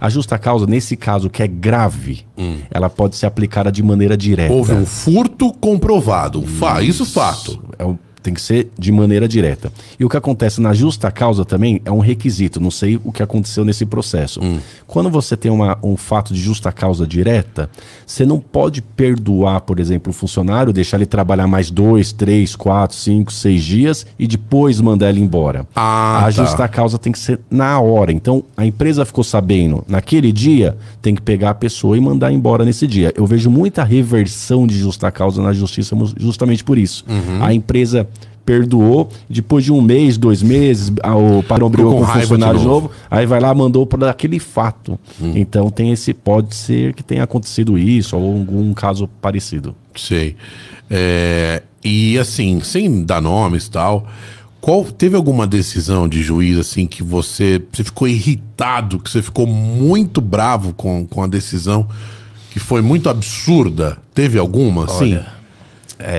[0.00, 2.26] A justa causa, nesse caso que é grave,
[2.70, 4.52] ela pode ser aplicada de maneira direta.
[4.52, 6.42] Houve um furto comprovado.
[6.42, 7.62] Fa isso fato.
[7.78, 9.70] É um- tem que ser de maneira direta.
[10.00, 12.58] E o que acontece na justa causa também é um requisito.
[12.58, 14.40] Não sei o que aconteceu nesse processo.
[14.86, 17.68] Quando você tem uma- um fato de justa causa direta,
[18.06, 22.96] você não pode perdoar, por exemplo, o funcionário, deixar ele trabalhar mais dois, três, quatro,
[22.96, 25.66] cinco, seis dias e depois mandar ele embora.
[25.76, 26.30] Ah, a tá.
[26.30, 28.10] justa causa tem que ser na hora.
[28.10, 32.64] Então, a empresa ficou sabendo, naquele dia, tem que pegar a pessoa e mandar embora
[32.64, 33.12] nesse dia.
[33.14, 37.04] Eu vejo muita reversão de justa causa na justiça justamente por isso.
[37.06, 37.42] Uhum.
[37.44, 38.08] A empresa
[38.44, 42.58] perdoou, depois de um mês, dois meses, o patrão brigou com com o raiva funcionário
[42.58, 42.88] de de novo.
[42.88, 44.98] novo, aí vai lá, mandou para aquele fato.
[45.20, 45.32] Hum.
[45.34, 49.74] Então, tem esse, pode ser que tenha acontecido isso, ou algum caso parecido.
[49.96, 50.36] Sei.
[50.90, 54.06] É, e assim, sem dar nomes e tal,
[54.60, 59.46] qual teve alguma decisão de juiz assim que você, você ficou irritado, que você ficou
[59.46, 61.86] muito bravo com, com a decisão,
[62.50, 63.98] que foi muito absurda?
[64.14, 65.18] Teve alguma, assim?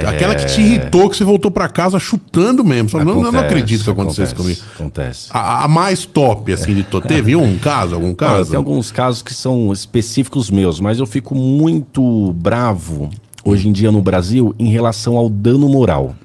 [0.07, 2.89] Aquela que te irritou, que você voltou pra casa chutando mesmo.
[2.89, 4.61] Só, não, eu não acredito que acontecesse acontece, comigo.
[4.75, 5.29] Acontece.
[5.31, 7.01] A, a mais top, assim, de to...
[7.01, 8.51] Teve um caso, algum caso?
[8.51, 13.09] tem alguns casos que são específicos meus, mas eu fico muito bravo
[13.43, 16.15] hoje em dia no Brasil em relação ao dano moral.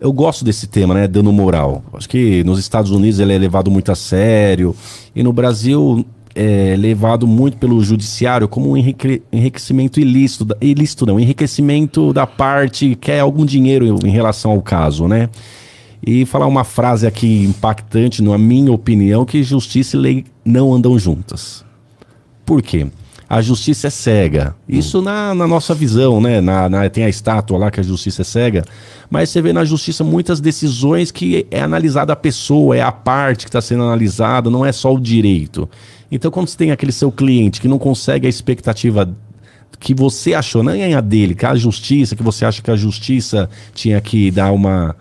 [0.00, 1.08] Eu gosto desse tema, né?
[1.08, 1.82] Dano moral.
[1.92, 4.76] Acho que nos Estados Unidos ele é levado muito a sério
[5.14, 11.18] e no Brasil é levado muito pelo judiciário como um enrique- enriquecimento ilícito, ilícito não,
[11.20, 15.28] enriquecimento da parte que é algum dinheiro em relação ao caso, né?
[16.06, 20.98] E falar uma frase aqui impactante, na minha opinião, que justiça e lei não andam
[20.98, 21.64] juntas.
[22.44, 22.86] Por quê?
[23.26, 24.54] a justiça é cega.
[24.68, 26.40] Isso na, na nossa visão, né?
[26.40, 28.64] Na, na- tem a estátua lá que a justiça é cega.
[29.10, 33.44] Mas você vê na justiça muitas decisões que é analisada a pessoa, é a parte
[33.44, 35.68] que está sendo analisada, não é só o direito.
[36.14, 39.12] Então, quando você tem aquele seu cliente que não consegue a expectativa
[39.80, 42.76] que você achou, não é a dele, que a justiça, que você acha que a
[42.76, 44.94] justiça tinha que dar uma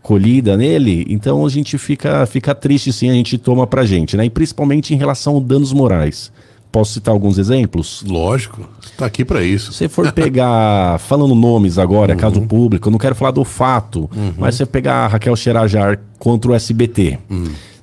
[0.00, 4.24] colhida nele, então a gente fica, fica triste sim, a gente toma pra gente, né?
[4.24, 6.32] E principalmente em relação a danos morais.
[6.72, 8.02] Posso citar alguns exemplos?
[8.06, 9.72] Lógico, você tá aqui pra isso.
[9.72, 13.44] Se você for pegar, falando nomes agora, é caso público, eu não quero falar do
[13.44, 17.18] fato, mas se você pegar a Raquel Xerajar contra o SBT,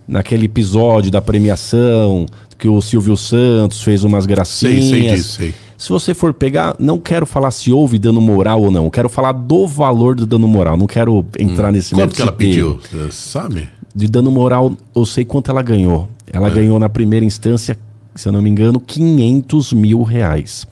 [0.08, 2.26] naquele episódio da premiação,
[2.58, 4.86] que o Silvio Santos fez umas Sei, gracinhas.
[4.90, 5.54] sei disso, sei.
[5.78, 9.34] Se você for pegar, não quero falar se houve dano moral ou não, quero falar
[9.34, 12.80] do valor do dano moral, não quero entrar nesse Quanto que ela pediu?
[12.90, 13.68] Você sabe?
[13.94, 16.08] De dano moral, eu sei quanto ela ganhou.
[16.32, 17.78] Ela ganhou na primeira instância,
[18.16, 20.66] se eu não me engano, 500 mil reais.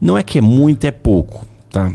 [0.00, 1.92] Não é que é muito, é pouco, tá?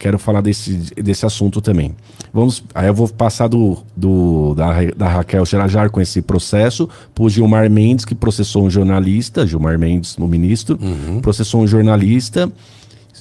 [0.00, 1.94] Quero falar desse, desse assunto também.
[2.32, 7.22] Vamos, aí eu vou passar do, do da, da Raquel Xerajar com esse processo para
[7.22, 10.78] o Gilmar Mendes, que processou um jornalista, Gilmar Mendes, no ministro,
[11.20, 12.50] processou um jornalista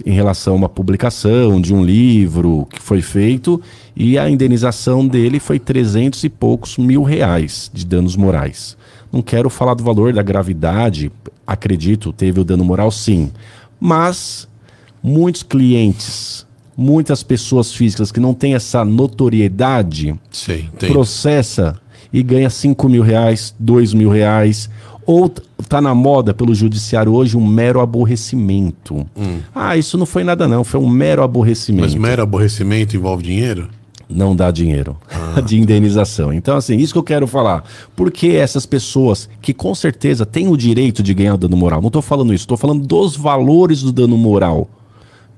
[0.05, 3.61] em relação a uma publicação de um livro que foi feito
[3.93, 8.77] e a indenização dele foi 300 e poucos mil reais de danos morais.
[9.11, 11.11] Não quero falar do valor da gravidade,
[11.45, 13.31] acredito, teve o dano moral sim,
[13.77, 14.47] mas
[15.03, 16.47] muitos clientes,
[16.79, 20.91] muitas pessoas físicas que não têm essa notoriedade Sei, tem.
[20.91, 21.79] processa
[22.11, 24.69] e ganha 5 mil reais, 2 mil reais.
[25.05, 25.27] Ou
[25.67, 29.05] tá na moda pelo judiciário hoje um mero aborrecimento.
[29.53, 31.83] Ah, isso não foi nada não, foi um mero aborrecimento.
[31.85, 33.67] Mas mero aborrecimento envolve dinheiro?
[34.07, 35.41] Não dá dinheiro Ah.
[35.45, 36.33] de indenização.
[36.33, 37.63] Então, assim, isso que eu quero falar.
[37.95, 41.87] Porque essas pessoas que com certeza têm o direito de ganhar o dano moral, não
[41.89, 44.67] estou falando isso, estou falando dos valores do dano moral.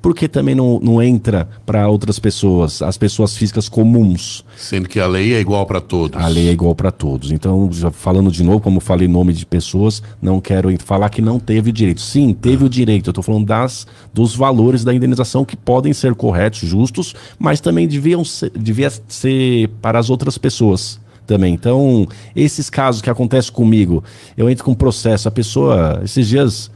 [0.01, 4.43] Por que também não, não entra para outras pessoas, as pessoas físicas comuns?
[4.57, 6.19] Sendo que a lei é igual pra todos.
[6.19, 7.31] A lei é igual para todos.
[7.31, 11.39] Então, falando de novo, como eu falei nome de pessoas, não quero falar que não
[11.39, 12.01] teve direito.
[12.01, 13.07] Sim, teve o direito.
[13.07, 17.87] Eu estou falando das, dos valores da indenização que podem ser corretos, justos, mas também
[17.87, 21.53] deviam ser, devia ser para as outras pessoas também.
[21.53, 24.03] Então, esses casos que acontecem comigo,
[24.35, 26.71] eu entro com um processo, a pessoa, esses dias,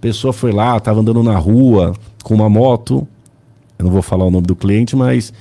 [0.00, 3.06] pessoa foi lá, estava andando na rua com uma moto,
[3.78, 5.32] eu não vou falar o nome do cliente, mas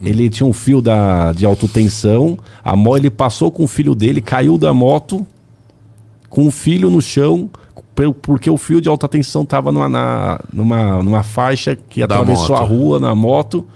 [0.00, 3.94] ele tinha um fio da, de alta tensão, a mo, ele passou com o filho
[3.94, 5.26] dele, caiu da moto,
[6.28, 7.48] com o filho no chão,
[8.20, 12.60] porque o fio de alta tensão estava numa, na- numa, numa faixa que atravessou a
[12.60, 13.66] rua na moto.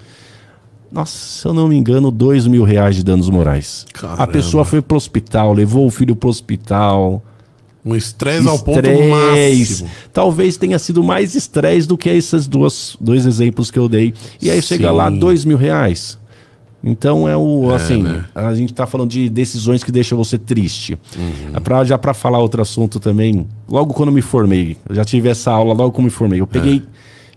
[0.93, 3.87] Nossa, se eu não me engano, dois mil reais de danos morais.
[3.95, 4.27] A Caramba.
[4.27, 7.23] pessoa foi pro hospital, levou o filho pro hospital.
[7.85, 9.89] Um estresse ao ponto máximo.
[10.13, 14.13] Talvez tenha sido mais estresse do que esses duas, dois exemplos que eu dei.
[14.41, 14.95] E aí chega Sim.
[14.95, 16.19] lá, dois mil reais.
[16.83, 18.25] Então é o assim, né?
[18.35, 20.99] a gente tá falando de decisões que deixam você triste.
[21.17, 21.61] Uhum.
[21.63, 25.51] Pra, já para falar outro assunto também, logo quando me formei, eu já tive essa
[25.51, 26.41] aula logo quando me formei.
[26.41, 26.83] Eu peguei,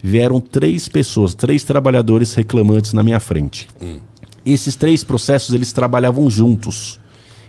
[0.02, 3.68] vieram três pessoas, três trabalhadores reclamantes na minha frente.
[3.82, 3.98] Hum.
[4.46, 7.00] Esses três processos eles trabalhavam juntos.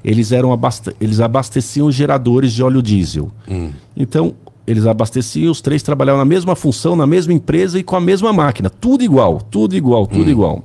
[0.05, 3.30] Eles eram abaste eles abasteciam geradores de óleo diesel.
[3.48, 3.70] Hum.
[3.96, 4.34] Então
[4.66, 8.32] eles abasteciam, os três trabalhavam na mesma função, na mesma empresa e com a mesma
[8.32, 8.70] máquina.
[8.70, 10.64] Tudo igual, tudo igual, tudo igual.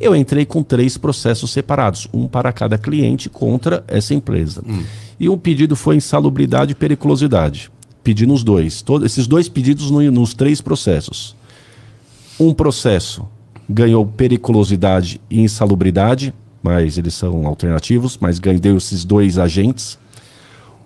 [0.00, 4.64] Eu entrei com três processos separados, um para cada cliente contra essa empresa.
[5.18, 7.70] E um pedido foi insalubridade e periculosidade.
[8.02, 8.82] Pedi nos dois.
[8.82, 11.36] Todos, esses dois pedidos no- nos três processos.
[12.38, 13.26] Um processo
[13.68, 19.98] ganhou periculosidade e insalubridade, mas eles são alternativos, mas ganhou deu esses dois agentes.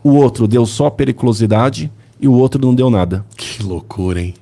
[0.03, 1.91] O outro deu só periculosidade
[2.21, 3.25] e o outro não deu nada.
[3.37, 4.35] Que loucura, hein?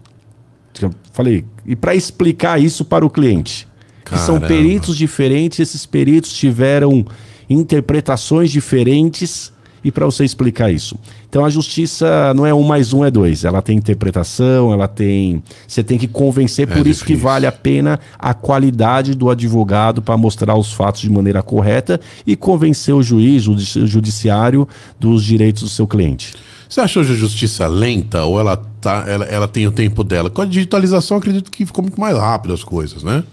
[0.81, 3.67] Eu falei, e para explicar isso para o cliente,
[4.05, 4.47] que são Caramba.
[4.47, 7.05] peritos diferentes, esses peritos tiveram
[7.51, 9.53] interpretações diferentes
[9.85, 10.97] e para você explicar isso.
[11.29, 15.43] Então a justiça não é um mais um é dois, ela tem interpretação, ela tem,
[15.67, 17.19] você tem que convencer, por isso que difícil.
[17.29, 22.35] vale a pena a qualidade do advogado para mostrar os fatos de maneira correta e
[22.35, 24.67] convencer o juiz, o judici- o judiciário
[24.99, 26.35] dos direitos do seu cliente.
[26.69, 30.29] Você achou a justiça lenta ou ela, tá, ela, ela tem o tempo dela?
[30.29, 33.25] Com a digitalização, acredito que ficou muito mais rápido as coisas, né?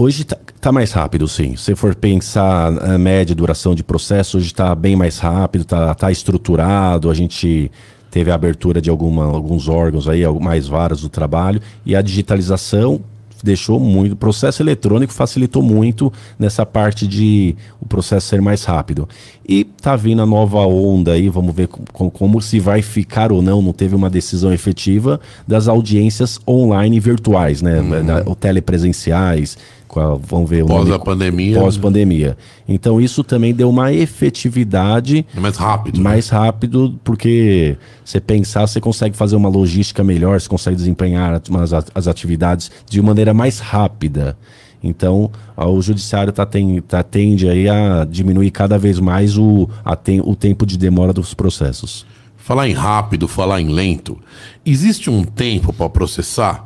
[0.00, 1.56] Hoje tá, tá mais rápido, sim.
[1.56, 6.10] Se for pensar a média duração de processo, hoje está bem mais rápido, tá, tá
[6.10, 7.10] estruturado.
[7.10, 7.70] A gente
[8.10, 11.60] teve a abertura de alguma, alguns órgãos aí, mais varas do trabalho.
[11.84, 13.02] E a digitalização
[13.42, 14.12] deixou muito.
[14.12, 19.06] O processo eletrônico facilitou muito nessa parte de o processo ser mais rápido.
[19.46, 23.42] E tá vindo a nova onda aí, vamos ver com, como se vai ficar ou
[23.42, 27.80] não, não teve uma decisão efetiva das audiências online virtuais, né?
[27.80, 28.22] Uhum.
[28.26, 29.58] Ou telepresenciais.
[29.98, 31.58] A, vamos ver pós a pandemia.
[31.58, 32.36] Pós pandemia.
[32.68, 36.00] Então isso também deu uma efetividade é mais rápido.
[36.00, 36.38] Mais né?
[36.38, 42.06] rápido, porque você pensar, você consegue fazer uma logística melhor, você consegue desempenhar as, as
[42.06, 44.36] atividades de maneira mais rápida.
[44.82, 49.94] Então, o judiciário tá, tem, tá, tende aí a diminuir cada vez mais o, a
[49.94, 52.06] tem, o tempo de demora dos processos.
[52.36, 54.18] Falar em rápido, falar em lento,
[54.64, 56.64] existe um tempo para processar?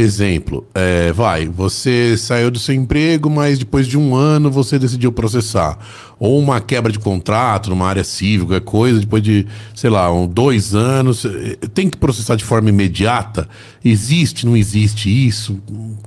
[0.00, 5.12] Exemplo, é, vai, você saiu do seu emprego, mas depois de um ano você decidiu
[5.12, 5.78] processar.
[6.18, 10.26] Ou uma quebra de contrato numa área civil, qualquer coisa, depois de, sei lá, um,
[10.26, 13.46] dois anos, eh, tem que processar de forma imediata?
[13.84, 15.60] Existe, não existe isso?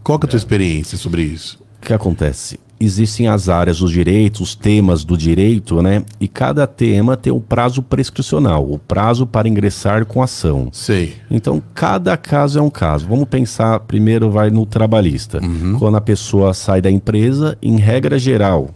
[0.04, 1.63] Qual que é a tua experiência sobre isso?
[1.84, 2.58] O que acontece?
[2.80, 6.04] existem as áreas dos direitos, os temas do direito, né?
[6.20, 10.70] E cada tema tem um prazo prescricional, o prazo para ingressar com ação.
[10.72, 11.16] Sei.
[11.32, 13.08] Então, cada caso é um caso.
[13.08, 15.40] Vamos pensar, primeiro vai no trabalhista.
[15.42, 15.78] Uhum.
[15.80, 18.70] Quando a pessoa sai da empresa, em regra geral,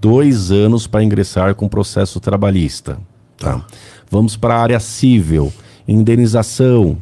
[0.00, 2.98] dois anos para ingressar com processo trabalhista.
[3.36, 3.64] Tá.
[4.10, 5.52] Vamos para a área civil,
[5.88, 6.96] indenização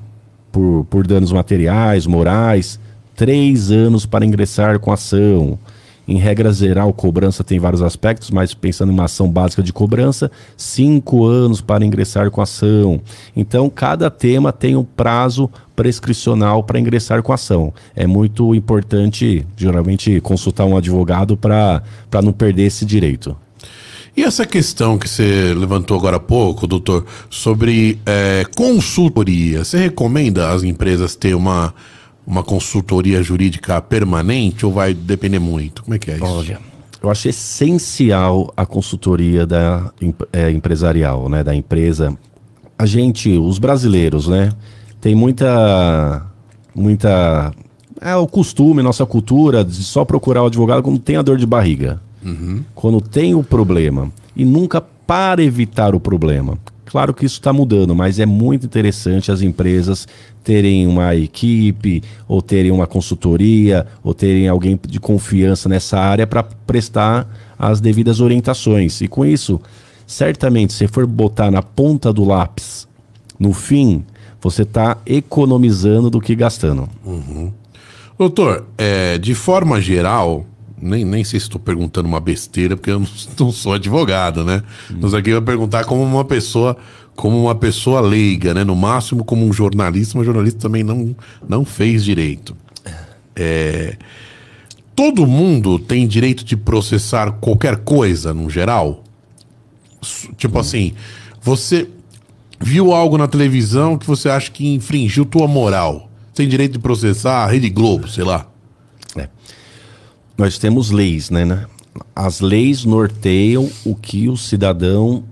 [0.50, 2.80] por, por danos materiais, morais,
[3.18, 5.58] três anos para ingressar com ação.
[6.06, 10.30] Em regra geral, cobrança tem vários aspectos, mas pensando em uma ação básica de cobrança,
[10.56, 13.00] cinco anos para ingressar com ação.
[13.36, 17.74] Então, cada tema tem um prazo prescricional para ingressar com ação.
[17.94, 21.82] É muito importante, geralmente, consultar um advogado para
[22.22, 23.36] não perder esse direito.
[24.16, 30.50] E essa questão que você levantou agora há pouco, doutor, sobre é, consultoria, você recomenda
[30.50, 31.74] às empresas ter uma
[32.28, 35.82] uma consultoria jurídica permanente ou vai depender muito?
[35.82, 36.24] Como é que é isso?
[36.26, 36.60] Olha,
[37.02, 39.90] eu acho essencial a consultoria da
[40.30, 42.14] é, empresarial, né, da empresa.
[42.78, 44.50] A gente, os brasileiros, né,
[45.00, 46.26] tem muita
[46.74, 47.50] muita
[47.98, 51.46] é o costume, nossa cultura de só procurar o advogado quando tem a dor de
[51.46, 51.98] barriga.
[52.22, 52.62] Uhum.
[52.74, 56.58] Quando tem o problema e nunca para evitar o problema.
[56.88, 60.08] Claro que isso está mudando, mas é muito interessante as empresas
[60.42, 66.42] terem uma equipe, ou terem uma consultoria, ou terem alguém de confiança nessa área para
[66.42, 67.28] prestar
[67.58, 69.02] as devidas orientações.
[69.02, 69.60] E com isso,
[70.06, 72.88] certamente, se for botar na ponta do lápis,
[73.38, 74.02] no fim,
[74.40, 76.88] você está economizando do que gastando.
[77.04, 77.52] Uhum.
[78.18, 80.46] Doutor, é, de forma geral,
[80.80, 83.08] nem, nem sei se estou perguntando uma besteira, porque eu não,
[83.38, 84.62] não sou advogado, né?
[84.90, 84.98] Hum.
[85.00, 86.76] Mas aqui eu vou perguntar como uma pessoa,
[87.14, 88.64] como uma pessoa leiga, né?
[88.64, 91.14] No máximo como um jornalista, mas jornalista também não,
[91.48, 92.56] não fez direito.
[93.34, 93.96] É,
[94.94, 99.04] todo mundo tem direito de processar qualquer coisa, no geral?
[100.36, 100.60] Tipo hum.
[100.60, 100.92] assim,
[101.40, 101.88] você
[102.60, 106.10] viu algo na televisão que você acha que infringiu tua moral.
[106.34, 108.48] Tem direito de processar a Rede Globo, sei lá
[110.38, 111.66] nós temos leis, né, né?
[112.14, 115.24] As leis norteiam o que o cidadão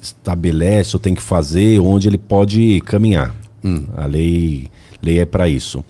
[0.00, 3.34] estabelece ou tem que fazer, onde ele pode caminhar.
[3.64, 3.84] Hum.
[3.96, 4.68] A lei,
[5.02, 5.82] lei é para isso.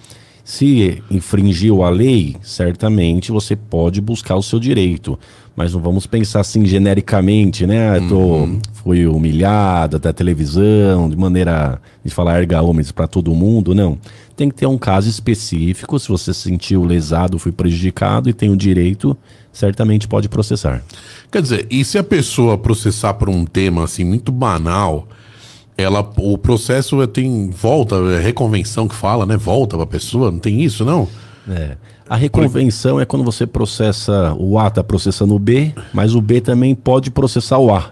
[0.44, 5.18] Se infringiu a lei, certamente você pode buscar o seu direito.
[5.54, 7.98] Mas não vamos pensar assim genericamente, né?
[7.98, 8.60] Eu tô, uhum.
[8.72, 13.98] Fui humilhado até a televisão, de maneira de falar erga homens para todo mundo, não
[14.40, 15.98] tem que ter um caso específico.
[15.98, 19.14] Se você se sentiu lesado, foi prejudicado e tem o direito,
[19.52, 20.82] certamente pode processar.
[21.30, 25.06] Quer dizer, e se a pessoa processar por um tema assim muito banal,
[25.76, 29.36] ela, o processo tem volta, é reconvenção que fala, né?
[29.36, 31.06] Volta para a pessoa, não tem isso, não?
[31.46, 31.76] É.
[32.08, 36.40] A reconvenção é quando você processa, o A está processando o B, mas o B
[36.40, 37.90] também pode processar o A.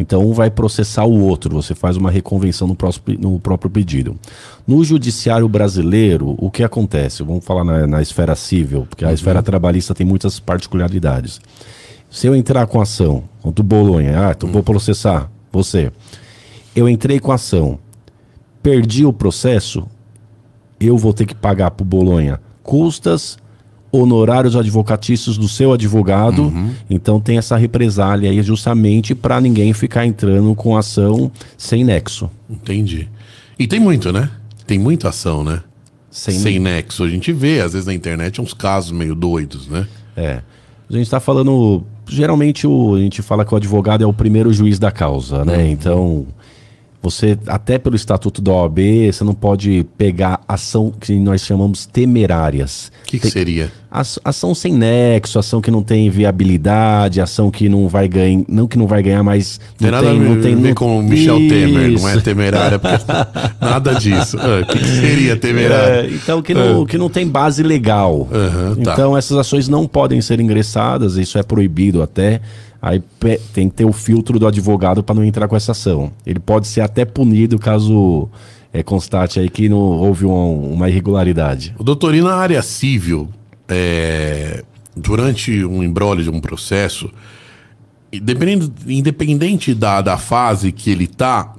[0.00, 4.16] Então, um vai processar o outro, você faz uma reconvenção no, próximo, no próprio pedido.
[4.64, 7.24] No judiciário brasileiro, o que acontece?
[7.24, 9.14] Vamos falar na, na esfera civil, porque a uhum.
[9.14, 11.40] esfera trabalhista tem muitas particularidades.
[12.08, 14.52] Se eu entrar com ação contra o Bolonha, ah, então uhum.
[14.52, 15.90] vou processar você.
[16.76, 17.76] Eu entrei com ação,
[18.62, 19.84] perdi o processo,
[20.78, 23.36] eu vou ter que pagar para o Bolonha custas
[24.00, 26.44] honorários advocatícios do seu advogado.
[26.44, 26.70] Uhum.
[26.88, 32.30] Então tem essa represália aí justamente para ninguém ficar entrando com ação sem nexo.
[32.48, 33.08] Entendi.
[33.58, 34.30] E tem muito, né?
[34.66, 35.62] Tem muita ação, né?
[36.10, 37.04] Sem, sem nexo.
[37.04, 39.86] A gente vê, às vezes, na internet uns casos meio doidos, né?
[40.16, 40.40] É.
[40.88, 41.84] A gente está falando.
[42.06, 45.58] Geralmente o, a gente fala que o advogado é o primeiro juiz da causa, né?
[45.58, 45.66] Uhum.
[45.66, 46.26] Então
[47.00, 48.78] você, até pelo estatuto da OAB,
[49.12, 52.90] você não pode pegar ação que nós chamamos temerárias.
[53.04, 53.72] O que, que seria?
[53.90, 58.76] Ação sem nexo, ação que não tem viabilidade, ação que não vai ganhar, não que
[58.76, 61.48] não vai ganhar, mas não tem nada tem, não tem, ver com o Michel Isso.
[61.48, 62.98] Temer, não é temerária, porque
[63.64, 64.36] nada disso.
[64.38, 66.06] Ah, o que, que, seria temerária?
[66.06, 66.86] É, então que não, ah.
[66.86, 68.28] que não tem base legal.
[68.30, 68.92] Uhum, tá.
[68.92, 72.42] Então essas ações não podem ser ingressadas, isso é proibido até.
[72.80, 73.02] Aí
[73.52, 76.12] tem que ter o filtro do advogado para não entrar com essa ação.
[76.24, 78.28] Ele pode ser até punido caso
[78.72, 81.74] é, constate aí que não houve uma, uma irregularidade.
[81.78, 83.28] O doutorino na área civil,
[83.68, 84.62] é,
[84.96, 87.10] durante um embrólio de um processo,
[88.12, 91.54] independente da, da fase que ele está,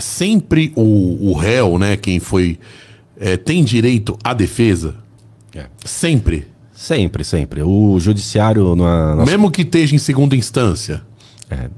[0.00, 2.58] sempre o, o réu, né, quem foi,
[3.18, 4.96] é, tem direito à defesa.
[5.54, 5.66] É.
[5.84, 6.51] Sempre.
[6.82, 7.62] Sempre, sempre.
[7.62, 8.74] O judiciário.
[8.74, 9.24] Na, na...
[9.24, 11.00] Mesmo que esteja em segunda instância.
[11.48, 11.70] É,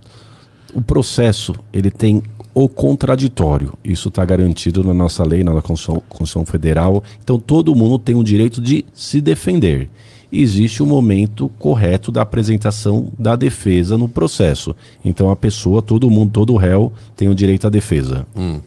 [0.73, 2.23] o processo, ele tem
[2.55, 3.75] o contraditório.
[3.85, 7.05] Isso está garantido na nossa lei, na Constituição, Constituição Federal.
[7.23, 9.91] Então todo mundo tem o direito de se defender.
[10.33, 14.75] existe o momento correto da apresentação da defesa no processo.
[15.05, 18.27] Então a pessoa, todo mundo, todo réu tem o direito à defesa.
[18.35, 18.59] Hum.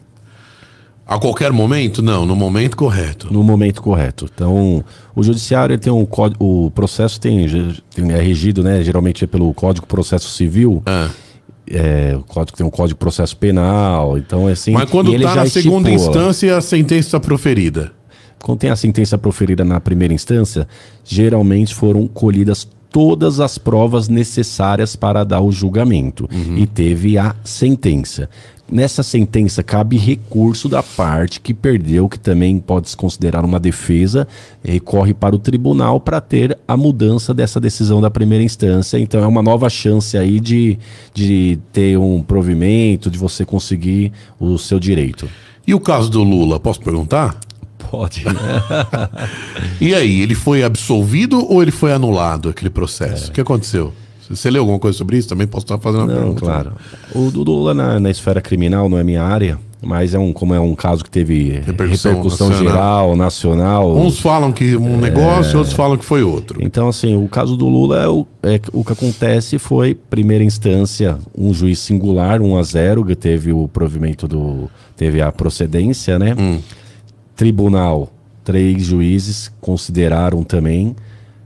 [1.08, 2.02] A qualquer momento?
[2.02, 3.32] Não, no momento correto.
[3.32, 4.28] No momento correto.
[4.32, 4.84] Então,
[5.16, 7.46] o judiciário tem um código, o processo tem,
[7.94, 10.82] tem, é regido, né, geralmente é pelo Código Processo Civil.
[10.84, 11.08] Ah.
[11.70, 14.72] É, o código tem um código de processo penal, então é assim.
[14.72, 17.90] Mas quando está na segunda instância, a sentença está proferida.
[18.42, 20.68] Quando tem a sentença proferida na primeira instância,
[21.04, 26.56] geralmente foram colhidas todas as provas necessárias para dar o julgamento uhum.
[26.56, 28.28] e teve a sentença.
[28.70, 34.28] Nessa sentença cabe recurso da parte que perdeu, que também pode se considerar uma defesa,
[34.62, 38.98] recorre para o tribunal para ter a mudança dessa decisão da primeira instância.
[38.98, 40.78] Então é uma nova chance aí de,
[41.14, 45.26] de ter um provimento, de você conseguir o seu direito.
[45.66, 47.38] E o caso do Lula, posso perguntar?
[47.90, 48.24] Pode.
[48.24, 48.32] Né?
[49.80, 53.26] e aí, ele foi absolvido ou ele foi anulado, aquele processo?
[53.26, 53.28] É.
[53.28, 53.92] O que aconteceu?
[54.30, 55.28] Você leu alguma coisa sobre isso?
[55.28, 56.40] Também posso estar fazendo uma não, pergunta.
[56.40, 56.72] Claro.
[57.14, 60.60] O Lula na, na, esfera criminal não é minha área, mas é um, como é
[60.60, 62.72] um caso que teve repercussão, repercussão nacional.
[62.72, 63.96] geral, nacional.
[63.96, 65.10] Uns falam que um é...
[65.10, 66.62] negócio, outros falam que foi outro.
[66.62, 71.18] Então, assim, o caso do Lula é o, é, o que acontece foi, primeira instância,
[71.36, 74.70] um juiz singular, 1 a 0 que teve o provimento do.
[74.96, 76.34] teve a procedência, né?
[76.38, 76.58] Hum.
[77.38, 78.12] Tribunal,
[78.42, 80.96] três juízes consideraram também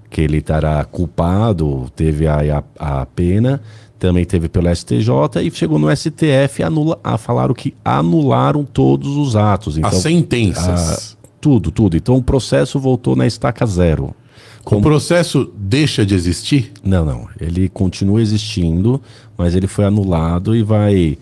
[0.09, 3.61] que ele estará culpado, teve a, a, a, pena,
[3.99, 9.37] também teve pelo STJ e chegou no STF anula, a falaram que anularam todos os
[9.37, 9.77] atos.
[9.77, 11.15] Então, As sentenças.
[11.15, 11.95] A, tudo, tudo.
[11.95, 14.15] Então o processo voltou na estaca zero.
[14.65, 14.81] Como...
[14.81, 16.73] O processo deixa de existir?
[16.83, 17.29] Não, não.
[17.39, 18.99] Ele continua existindo,
[19.37, 21.19] mas ele foi anulado e vai,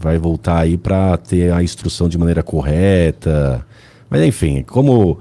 [0.00, 3.66] vai voltar aí para ter a instrução de maneira correta.
[4.08, 5.18] Mas enfim, como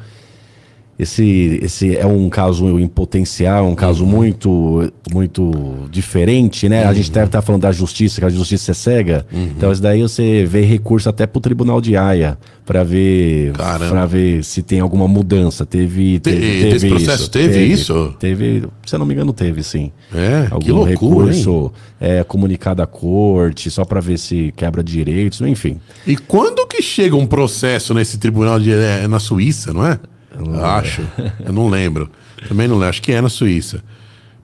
[0.97, 4.09] esse, esse é um caso em potencial, um caso uhum.
[4.09, 5.51] muito muito
[5.91, 6.83] diferente, né?
[6.83, 6.89] Uhum.
[6.89, 9.25] A gente deve estar falando da justiça, que a justiça é cega.
[9.31, 9.51] Uhum.
[9.57, 14.05] Então, isso daí você vê recurso até para o Tribunal de Haia para ver para
[14.05, 15.65] ver se tem alguma mudança.
[15.65, 17.31] Teve, teve, Te, teve esse processo isso.
[17.31, 18.15] Teve, teve, isso?
[18.17, 19.91] Teve, se eu não me engano, teve sim.
[20.13, 25.41] É, Algum que loucura, recurso é comunicado à corte só para ver se quebra direitos,
[25.41, 25.77] enfim.
[26.07, 29.99] E quando que chega um processo nesse tribunal de é, na Suíça, não é?
[30.38, 31.01] Eu acho.
[31.43, 32.09] Eu não lembro.
[32.47, 32.89] Também não lembro.
[32.89, 33.83] Acho que é na Suíça.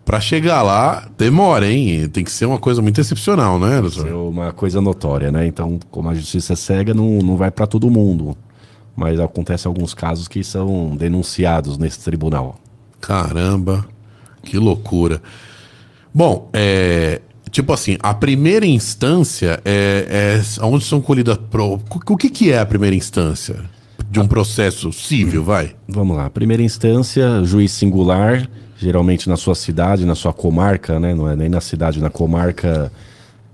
[0.04, 2.10] Para chegar lá, demora, hein?
[2.10, 4.04] Tem que ser uma coisa muito excepcional, né, doutor?
[4.04, 5.46] Tem uma coisa notória, né?
[5.46, 8.36] Então, como a justiça é cega, não, não vai para todo mundo.
[8.96, 12.60] Mas acontece alguns casos que são denunciados nesse tribunal.
[13.00, 13.86] Caramba,
[14.44, 15.22] que loucura.
[16.14, 21.86] Bom, é, tipo assim, a primeira instância é, é onde são colhidas provas.
[21.89, 23.64] O que, que é a primeira instância?
[24.12, 25.74] De um processo civil, vai?
[25.88, 26.30] Vamos lá.
[26.30, 28.45] Primeira instância, juiz singular,
[28.78, 31.16] geralmente na sua cidade, na sua comarca, né?
[31.16, 32.91] Não é nem na cidade, na comarca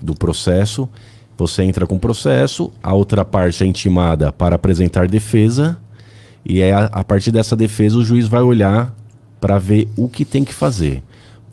[0.01, 0.89] do processo.
[1.37, 5.77] Você entra com o processo, a outra parte é intimada para apresentar defesa,
[6.43, 8.91] e é a, a partir dessa defesa o juiz vai olhar
[9.39, 11.03] para ver o que tem que fazer.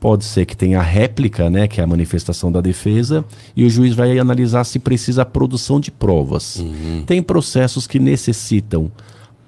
[0.04, 3.24] Pode ser que tenha a réplica, né, que é a manifestação da defesa,
[3.56, 6.56] e o juiz vai analisar se precisa a produção de provas.
[6.56, 7.04] Uhum.
[7.06, 8.92] Tem processos que necessitam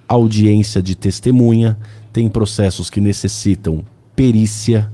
[0.09, 1.77] audiência de testemunha,
[2.11, 3.85] tem processos que necessitam
[4.17, 4.91] perícia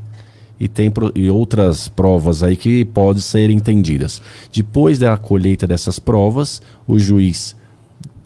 [0.58, 4.20] e tem e outras provas aí que podem ser entendidas.
[4.52, 7.54] Depois da colheita dessas provas, o juiz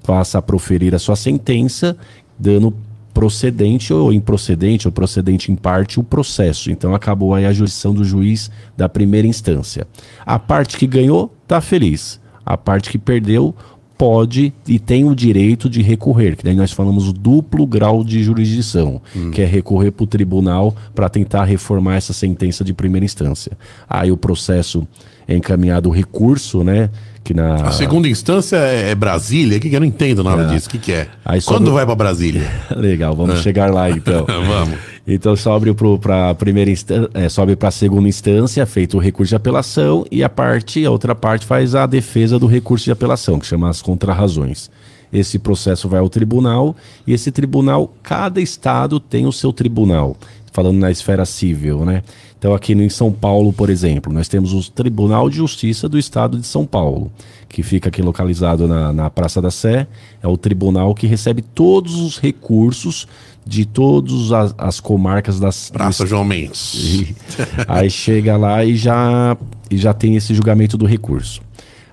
[0.03, 1.99] passa a proferir a sua sentença,
[2.39, 2.75] dando
[3.17, 6.71] procedente ou improcedente, ou procedente em parte, o processo.
[6.71, 9.87] Então acabou aí a jurisdição do juiz da primeira instância.
[10.27, 12.21] A parte que ganhou está feliz.
[12.45, 13.55] A parte que perdeu
[13.97, 19.01] pode e tem o direito de recorrer, que daí nós falamos duplo grau de jurisdição,
[19.33, 23.53] que é recorrer para o tribunal para tentar reformar essa sentença de primeira instância.
[23.89, 24.87] Aí o processo
[25.27, 26.91] é encaminhado o recurso, né?
[27.27, 27.57] Que na...
[27.57, 29.59] A segunda instância é é Brasília?
[29.59, 30.69] O que que eu não entendo nada disso?
[30.69, 31.09] O que, que é?
[31.25, 32.49] Aí Quando sobre- vai pra Brasília?
[32.77, 34.25] Legal, vamos chegar lá então.
[34.31, 34.79] Vamos.
[35.05, 40.05] Então sobe para primeira instância, sobe para a segunda instância, feito o recurso de apelação
[40.09, 43.69] e a parte, a outra parte faz a defesa do recurso de apelação, que chama
[43.69, 44.71] as contrarrazões.
[45.13, 50.17] Esse processo vai ao tribunal e esse tribunal, cada estado tem o seu tribunal,
[50.53, 52.03] falando na esfera civil, né?
[52.39, 56.39] Então aqui em São Paulo, por exemplo, nós temos o Tribunal de Justiça do Estado
[56.39, 57.11] de São Paulo,
[57.49, 59.87] que fica aqui localizado na, na Praça da Sé.
[60.23, 63.07] É o tribunal que recebe todos os recursos
[63.47, 67.15] de todas as, as comarcas das, do Praça João Mendes.
[67.67, 69.37] aí chega lá e já,
[69.71, 71.41] e já tem esse julgamento do recurso.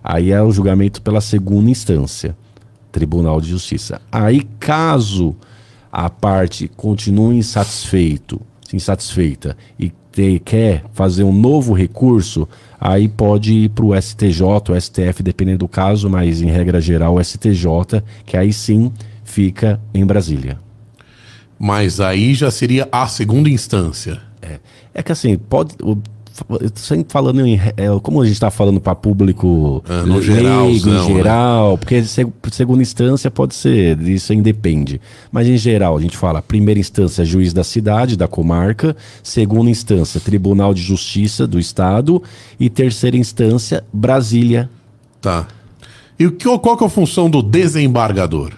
[0.04, 2.36] Aí é o julgamento pela segunda instância,
[2.92, 4.02] Tribunal de Justiça.
[4.12, 5.36] Aí, caso
[5.92, 8.42] a parte continue insatisfeito,
[8.74, 12.48] insatisfeita e te- quer fazer um novo recurso,
[12.80, 17.16] aí pode ir para o STJ, o STF, dependendo do caso, mas em regra geral
[17.16, 18.92] o STJ, que aí sim
[19.24, 20.60] fica em Brasília.
[21.60, 24.22] Mas aí já seria a segunda instância.
[24.42, 24.60] É,
[24.94, 25.76] é que assim, pode.
[26.50, 27.60] O- eu tô sempre falando em.
[27.78, 32.04] é, como a gente está falando para público Ah, no leigo, geralzão, em geral, porque
[32.04, 35.00] seg- segunda instância pode ser, isso independe.
[35.32, 40.20] Mas em geral, a gente fala primeira instância, juiz da cidade, da comarca, segunda instância,
[40.20, 42.22] Tribunal de Justiça do Estado
[42.60, 44.70] e terceira instância, Brasília.
[45.22, 45.48] Tá.
[46.20, 48.52] E o que, qual que é a função do desembargador?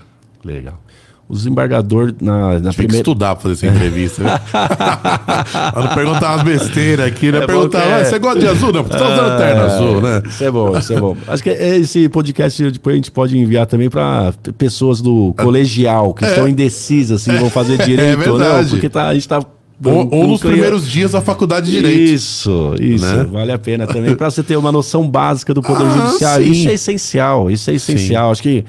[0.44, 0.80] Legal.
[1.28, 2.98] O desembargador na, na Tem que primeira.
[2.98, 4.24] estudar pra fazer essa entrevista.
[4.24, 4.40] Né?
[5.76, 7.40] Não perguntar umas besteiras aqui, né?
[7.40, 8.72] É perguntar, que é- "Ah, você gosta de azul?
[8.72, 10.22] Não, porque você tá usando terno azul, né?
[10.30, 11.18] Isso é bom, isso é bom.
[11.28, 16.26] Acho que esse podcast depois a gente pode enviar também para pessoas do colegial que
[16.26, 18.64] estão indecisas se vão fazer direito ou não, É.
[18.66, 19.44] porque tá, a gente tá.
[19.84, 22.00] Ou, ou nos primeiros dias da faculdade de Direito.
[22.14, 23.04] Isso, isso.
[23.06, 23.24] Né?
[23.30, 26.46] Vale a pena também para você ter uma noção básica do Poder Ah, Judiciário.
[26.46, 26.52] sim.
[26.52, 28.32] Isso é essencial, isso é essencial.
[28.32, 28.64] Acho que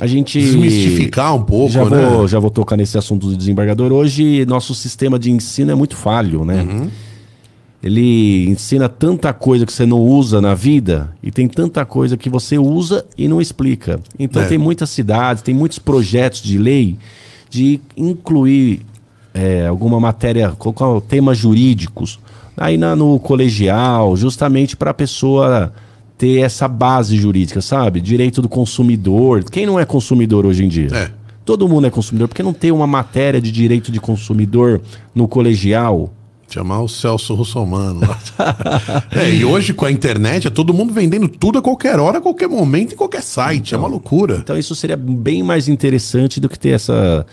[0.00, 0.40] a gente.
[0.40, 2.06] Desmistificar um pouco, já né?
[2.06, 3.92] vou, já vou tocar nesse assunto do desembargador.
[3.92, 6.62] Hoje, nosso sistema de ensino é muito falho, né?
[6.62, 6.88] Uhum.
[7.82, 12.30] Ele ensina tanta coisa que você não usa na vida e tem tanta coisa que
[12.30, 13.98] você usa e não explica.
[14.16, 14.46] Então, É.
[14.46, 16.96] tem muitas cidades, tem muitos projetos de lei
[17.50, 18.82] de incluir
[19.34, 22.20] é, alguma matéria, colocar temas jurídicos
[22.54, 25.72] aí na- no colegial, justamente para a pessoa
[26.22, 28.00] ter essa base jurídica, sabe?
[28.00, 29.42] Direito do consumidor.
[29.42, 30.86] Quem não é consumidor hoje em dia?
[30.94, 31.10] É.
[31.44, 32.28] Todo mundo é consumidor.
[32.28, 34.80] Porque não tem uma matéria de direito de consumidor
[35.12, 36.12] no colegial?
[36.48, 38.02] Chamar o Celso Russomano.
[39.10, 42.20] é, e hoje com a internet é todo mundo vendendo tudo a qualquer hora, a
[42.20, 43.74] qualquer momento, em qualquer site.
[43.74, 44.36] é uma loucura.
[44.36, 47.26] Então isso seria bem mais interessante do que ter essa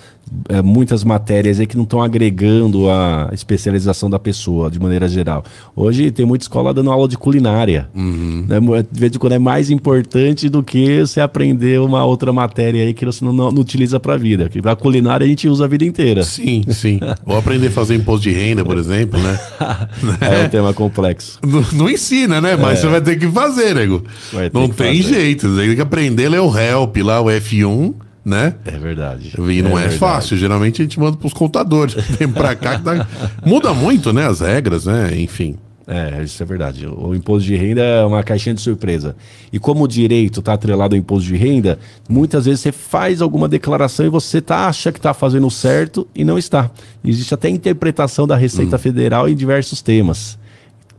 [0.50, 5.44] é, muitas matérias aí que não estão agregando a especialização da pessoa de maneira geral.
[5.76, 7.90] Hoje tem muita escola dando aula de culinária.
[7.94, 8.60] Né?
[8.60, 12.84] Mo- De vez em quando é mais importante do que você aprender uma outra matéria
[12.84, 14.50] aí que você não, não- não utiliza para a vida.
[14.50, 16.24] Que para culinária a gente usa a vida inteira.
[16.24, 17.00] Sim, sim.
[17.26, 19.40] Ou aprender a fazer imposto de renda, por exemplo, né?
[20.22, 21.40] É um tema complexo.
[21.46, 22.56] Não, não ensina, né?
[22.56, 24.04] Mas você vai ter que fazer, nego.
[24.34, 24.50] É.
[24.54, 25.16] Não tem fazer.
[25.16, 25.48] jeito.
[25.50, 27.94] Você tem que aprender a ler o help lá, o F1,
[28.30, 28.56] né?
[28.66, 29.34] É verdade.
[29.38, 29.98] E não é, verdade.
[29.98, 30.38] fácil.
[30.38, 31.96] Geralmente a gente manda pros contadores.
[32.18, 33.08] Vem pra cá que dá...
[33.44, 34.28] Muda muito, né?
[34.28, 35.20] As regras, né?
[35.20, 35.58] Enfim.
[35.92, 36.86] É, isso é verdade.
[36.86, 39.16] O imposto de renda é uma caixinha de surpresa.
[39.52, 43.50] E como o direito está atrelado ao imposto de renda, muitas vezes você faz alguma
[43.50, 46.70] declaração e você tá, acha que está fazendo certo e não está.
[47.04, 50.38] Existe até interpretação da Receita Federal em diversos temas.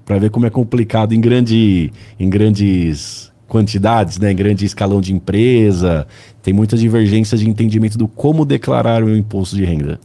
[0.04, 4.32] Para ver como é complicado em, grande, em grandes quantidades, né?
[4.32, 6.06] grande escalão de empresa.
[6.42, 10.00] Tem muitas divergências de entendimento do como declarar o imposto de renda.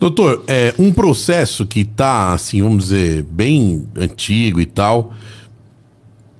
[0.00, 5.12] Doutor, é um processo que tá, assim, vamos dizer, bem antigo e tal.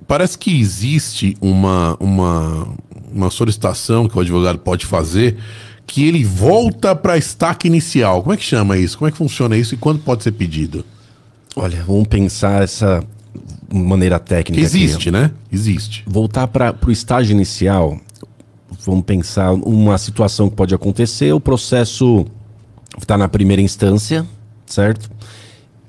[0.05, 2.67] Parece que existe uma, uma,
[3.13, 5.37] uma solicitação que o advogado pode fazer
[5.85, 8.21] que ele volta para a estaca inicial.
[8.21, 8.97] Como é que chama isso?
[8.97, 10.83] Como é que funciona isso e quando pode ser pedido?
[11.55, 13.03] Olha, vamos pensar essa
[13.79, 14.61] maneira técnica.
[14.61, 14.83] Que aqui.
[14.83, 15.31] existe, né?
[15.51, 16.03] Existe.
[16.05, 17.97] voltar para o estágio inicial,
[18.85, 22.25] vamos pensar uma situação que pode acontecer, o processo
[22.97, 24.25] está na primeira instância,
[24.65, 25.09] certo?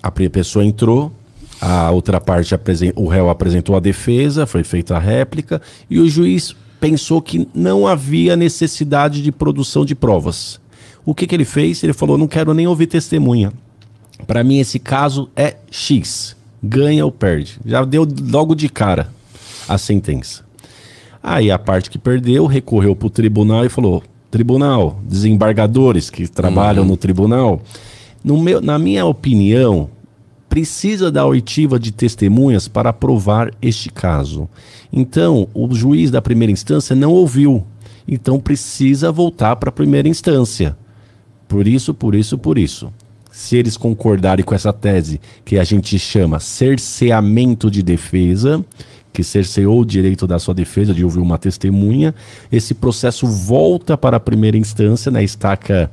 [0.03, 1.13] A pessoa entrou,
[1.61, 2.55] a outra parte,
[2.97, 7.87] o réu apresentou a defesa, foi feita a réplica, e o juiz pensou que não
[7.87, 10.61] havia necessidade de produção de provas.
[11.05, 11.83] O que, que ele fez?
[11.83, 13.53] Ele falou: não quero nem ouvir testemunha.
[14.27, 16.37] Para mim, esse caso é X.
[16.67, 17.59] Ganha ou perde.
[17.67, 19.09] Já deu logo de cara
[19.69, 20.43] a sentença.
[21.23, 26.85] Aí a parte que perdeu recorreu para o tribunal e falou: tribunal, desembargadores que trabalham
[26.85, 27.61] no tribunal,
[28.23, 29.91] no meu, na minha opinião,
[30.49, 34.49] precisa da oitiva de testemunhas para provar este caso.
[34.93, 37.65] Então, o juiz da primeira instância não ouviu.
[38.07, 40.77] Então, precisa voltar para a primeira instância.
[41.49, 42.93] Por isso, por isso, por isso.
[43.35, 48.65] Se eles concordarem com essa tese, que a gente chama cerceamento de defesa,
[49.13, 52.15] que cerceou o direito da sua defesa de ouvir uma testemunha,
[52.51, 55.91] esse processo volta para a primeira instância, na estaca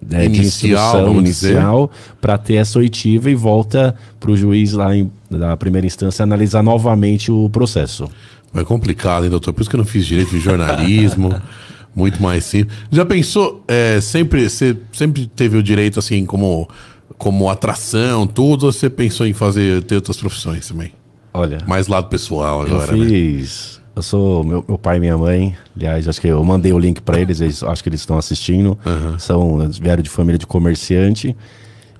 [0.00, 4.72] né, de Inicial, instrução vamos inicial, para ter essa oitiva e volta para o juiz
[4.72, 8.08] lá em, da primeira instância analisar novamente o processo.
[8.54, 9.52] É complicado, hein, doutor?
[9.52, 11.34] Por isso que eu não fiz direito de jornalismo.
[11.96, 12.76] muito mais simples.
[12.92, 16.68] Já pensou, é, sempre, você sempre teve o direito, assim, como,
[17.16, 20.92] como atração, tudo, ou você pensou em fazer, ter outras profissões também?
[21.32, 23.06] Olha, Mais lado pessoal eu agora, né?
[23.06, 23.80] fiz.
[23.94, 25.56] Eu sou meu, meu pai e minha mãe.
[25.74, 28.78] Aliás, acho que eu mandei o link para eles, eles acho que eles estão assistindo.
[29.18, 31.34] São eles vieram de família de comerciante.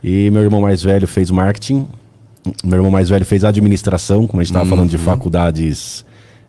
[0.05, 1.87] E meu irmão mais velho fez marketing.
[2.63, 6.05] Meu irmão mais velho fez administração, como a gente estava falando de faculdades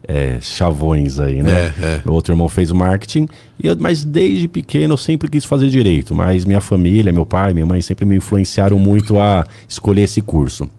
[0.08, 1.74] é, chavões aí, né?
[1.80, 2.02] É, é.
[2.06, 3.28] Meu outro irmão fez o marketing.
[3.62, 6.16] E eu, mas desde pequeno eu sempre quis fazer direito.
[6.16, 10.70] Mas minha família, meu pai, minha mãe sempre me influenciaram muito a escolher esse curso.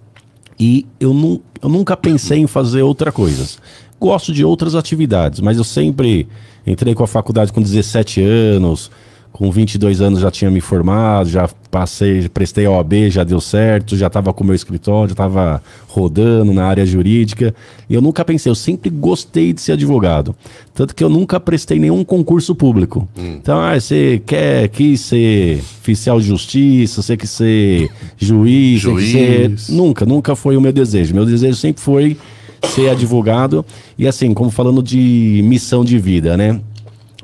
[0.58, 3.58] E eu, nu eu nunca pensei em fazer outra coisa.
[4.00, 6.26] Gosto de outras atividades, mas eu sempre
[6.66, 8.90] entrei com a faculdade com 17 anos,
[9.38, 13.96] com 22 anos já tinha me formado, já passei, prestei a OAB, já deu certo,
[13.96, 17.54] já estava com o meu escritório, já estava rodando na área jurídica.
[17.88, 20.34] E eu nunca pensei, eu sempre gostei de ser advogado.
[20.74, 23.08] Tanto que eu nunca prestei nenhum concurso público.
[23.16, 29.12] Então, ah, você quer, quis ser oficial de justiça, você quis ser juiz, você quis
[29.12, 29.48] ser...
[29.50, 29.68] Juiz.
[29.68, 31.14] Nunca, nunca foi o meu desejo.
[31.14, 32.16] Meu desejo sempre foi
[32.64, 33.64] ser advogado.
[33.96, 36.60] E assim, como falando de missão de vida, né?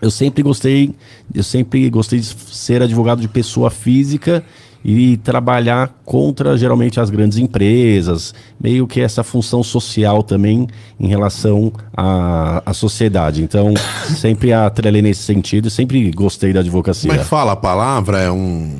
[0.05, 0.95] Eu sempre gostei,
[1.35, 4.45] eu sempre gostei de ser advogado de pessoa física
[4.85, 10.69] e trabalhar contra geralmente as grandes empresas, meio que essa função social também
[11.01, 13.43] em relação à, à sociedade.
[13.43, 13.73] Então,
[14.19, 17.09] sempre atrelei nesse sentido, e sempre gostei da advocacia.
[17.09, 18.21] Como é que fala a palavra?
[18.21, 18.79] É um.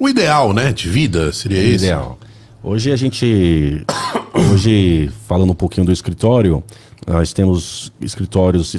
[0.00, 0.72] Um ideal, né?
[0.72, 1.84] De vida, seria isso?
[1.84, 2.18] Ideal.
[2.62, 3.84] Hoje a gente,
[4.50, 6.64] hoje falando um pouquinho do escritório,
[7.06, 8.76] nós temos escritórios,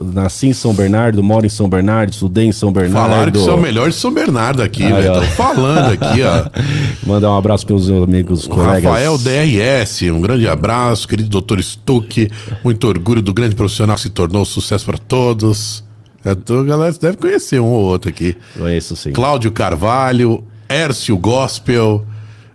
[0.00, 3.10] nasci em São Bernardo, moro em São Bernardo, estudei em São Bernardo.
[3.10, 5.12] Falaram que você é o melhor de São Bernardo aqui, Aí, velho.
[5.12, 5.20] ó.
[5.20, 6.50] Tô falando aqui, ó.
[7.06, 8.84] Mandar um abraço para os meus amigos, colegas.
[8.84, 12.30] Rafael DRS, um grande abraço, querido doutor Stuck,
[12.62, 15.82] muito orgulho do grande profissional que se tornou sucesso para todos.
[16.24, 18.36] É, a galera deve conhecer um ou outro aqui.
[18.56, 19.10] Conheço sim.
[19.12, 22.06] Cláudio Carvalho, Ércio Gospel,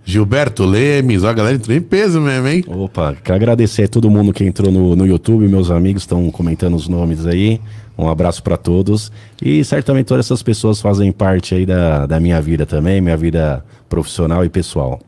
[0.09, 2.63] Gilberto Lemes, ó, a galera entrou em peso mesmo, hein?
[2.65, 6.75] Opa, quero agradecer a todo mundo que entrou no, no YouTube, meus amigos estão comentando
[6.75, 7.59] os nomes aí.
[7.97, 9.11] Um abraço para todos.
[9.41, 13.65] E certamente todas essas pessoas fazem parte aí da, da minha vida também, minha vida
[13.89, 15.01] profissional e pessoal.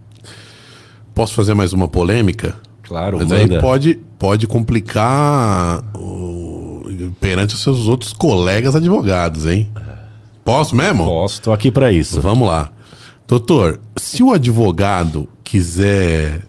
[1.15, 2.55] Posso fazer mais uma polêmica?
[2.83, 3.61] Claro, Mas aí manda.
[3.61, 6.83] pode, pode complicar o-
[7.21, 9.69] perante os seus outros colegas advogados, hein?
[10.43, 11.05] Posso mesmo?
[11.05, 12.19] Posso, tô aqui para isso.
[12.19, 12.69] Vamos lá.
[13.30, 16.41] Doutor, se o advogado quiser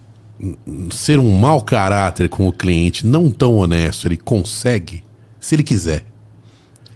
[0.42, 5.04] hum, ser um mau caráter com o cliente, não tão honesto, ele consegue?
[5.38, 6.06] Se ele quiser.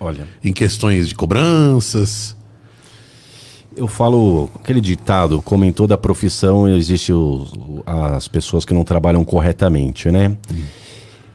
[0.01, 2.35] Olha, Em questões de cobranças.
[3.76, 7.53] eu falo aquele ditado, como em toda profissão, existe os-
[7.85, 10.35] as pessoas que não trabalham corretamente, né?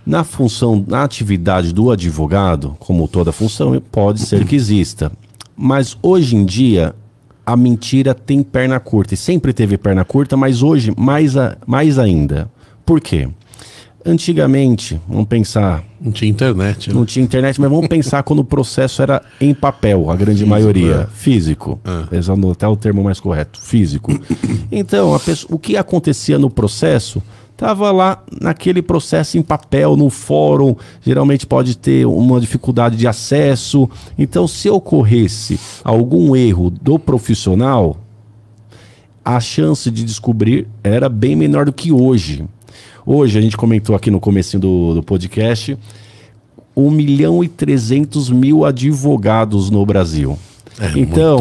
[0.05, 5.11] Na função, na atividade do advogado, como toda função, pode ser que exista.
[5.55, 6.95] Mas hoje em dia,
[7.51, 9.13] a mentira tem perna curta.
[9.13, 12.49] E sempre teve perna curta, mas hoje mais, a- mais ainda.
[12.85, 13.27] Por quê?
[14.05, 16.87] Antigamente, vamos pensar, Não tinha internet.
[16.89, 16.95] né?
[16.95, 21.09] não tinha internet, mas vamos pensar quando o processo era em papel, a grande maioria.
[21.13, 21.79] Físico.
[22.17, 23.59] Usando até o termo mais correto.
[23.61, 24.17] Físico.
[24.71, 27.21] Então, pessoa- o que acontecia no processo
[27.59, 30.75] estava lá naquele processo em papel, no fórum.
[31.01, 33.89] Geralmente pode ter uma dificuldade de acesso.
[34.17, 37.97] Então, se ocorresse algum erro do profissional,
[39.23, 42.45] a chance de descobrir era bem menor do que hoje.
[43.05, 45.77] Hoje, a gente comentou aqui no comecinho do, do podcast,
[46.73, 50.39] 1 milhão e 300 mil advogados no Brasil.
[50.79, 51.39] É então,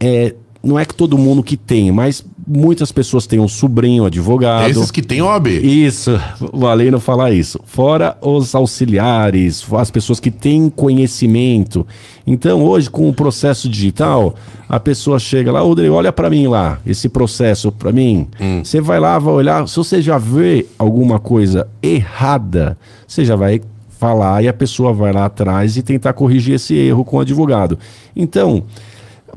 [0.00, 4.70] é, não é que todo mundo que tem, mas muitas pessoas têm um sobrinho advogado.
[4.70, 5.48] Esses que tem OAB.
[5.48, 6.18] Isso,
[6.52, 7.58] valei não falar isso.
[7.64, 11.86] Fora os auxiliares, as pessoas que têm conhecimento.
[12.26, 14.34] Então, hoje, com o processo digital,
[14.68, 18.28] a pessoa chega lá, Rodrigo, olha para mim lá, esse processo para mim.
[18.62, 23.60] Você vai lá, vai olhar, se você já vê alguma coisa errada, você já vai
[23.98, 27.78] falar e a pessoa vai lá atrás e tentar corrigir esse erro com o advogado.
[28.14, 28.64] Então,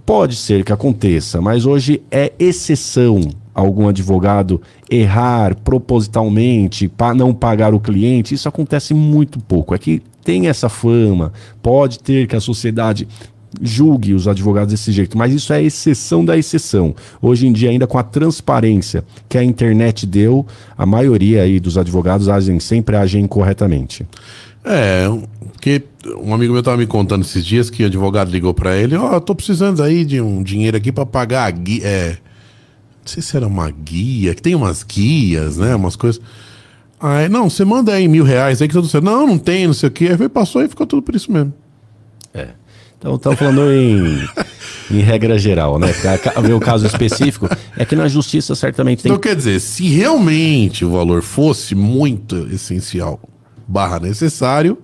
[0.09, 3.21] pode ser que aconteça, mas hoje é exceção
[3.53, 8.33] algum advogado errar propositalmente para não pagar o cliente.
[8.33, 9.75] Isso acontece muito pouco.
[9.75, 11.31] É que tem essa fama,
[11.61, 13.07] pode ter que a sociedade
[13.61, 16.95] julgue os advogados desse jeito, mas isso é exceção da exceção.
[17.21, 20.43] Hoje em dia, ainda com a transparência que a internet deu,
[20.75, 24.07] a maioria aí dos advogados agem, sempre agem corretamente.
[24.65, 25.07] É,
[25.51, 28.95] porque um amigo meu estava me contando esses dias que o advogado ligou para ele,
[28.95, 33.05] ó, oh, tô precisando aí de um dinheiro aqui para pagar a guia, é, não
[33.05, 36.21] sei se era uma guia, que tem umas guias, né, umas coisas.
[36.99, 39.05] Aí, não, você manda aí mil reais aí que tudo certo.
[39.05, 40.09] Não, não tem, não sei o que.
[40.09, 41.53] Aí passou e ficou tudo por isso mesmo.
[42.33, 42.49] É.
[42.97, 44.27] Então, estamos falando em,
[44.91, 45.87] em regra geral, né?
[46.35, 47.47] O meu caso específico
[47.77, 49.09] é que na justiça certamente tem.
[49.09, 53.17] Então, quer dizer, se realmente o valor fosse muito essencial
[53.65, 54.77] barra necessário,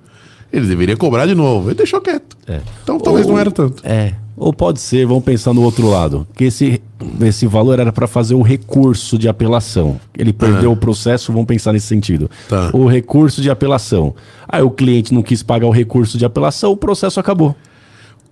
[0.56, 1.70] ele deveria cobrar de novo.
[1.70, 2.38] Ele deixou quieto.
[2.48, 2.62] É.
[2.84, 3.84] Então talvez Ou, não era tanto.
[3.86, 4.14] É.
[4.38, 6.82] Ou pode ser, vamos pensar no outro lado, que esse,
[7.22, 10.00] esse valor era para fazer o recurso de apelação.
[10.18, 12.30] Ele perdeu o processo, vamos pensar nesse sentido.
[12.50, 12.70] Tá.
[12.74, 14.14] O recurso de apelação.
[14.48, 17.56] Aí o cliente não quis pagar o recurso de apelação, o processo acabou.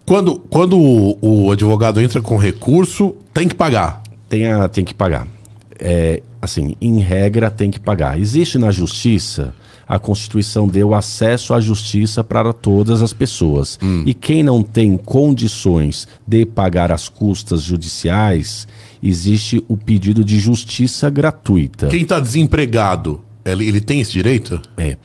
[0.06, 4.02] Quando, quando o, o advogado entra com recurso, tem que pagar.
[4.28, 5.26] Tem, a, tem que pagar.
[5.80, 8.20] É, assim, em regra, tem que pagar.
[8.20, 9.54] Existe na justiça
[9.88, 13.78] a Constituição deu acesso à justiça para todas as pessoas.
[13.82, 14.04] Hum.
[14.06, 18.68] E quem não tem condições de pagar as custas judiciais,
[19.02, 21.88] existe o pedido de justiça gratuita.
[21.88, 24.62] Quem está desempregado, ele, ele tem esse direito?
[24.78, 24.98] É.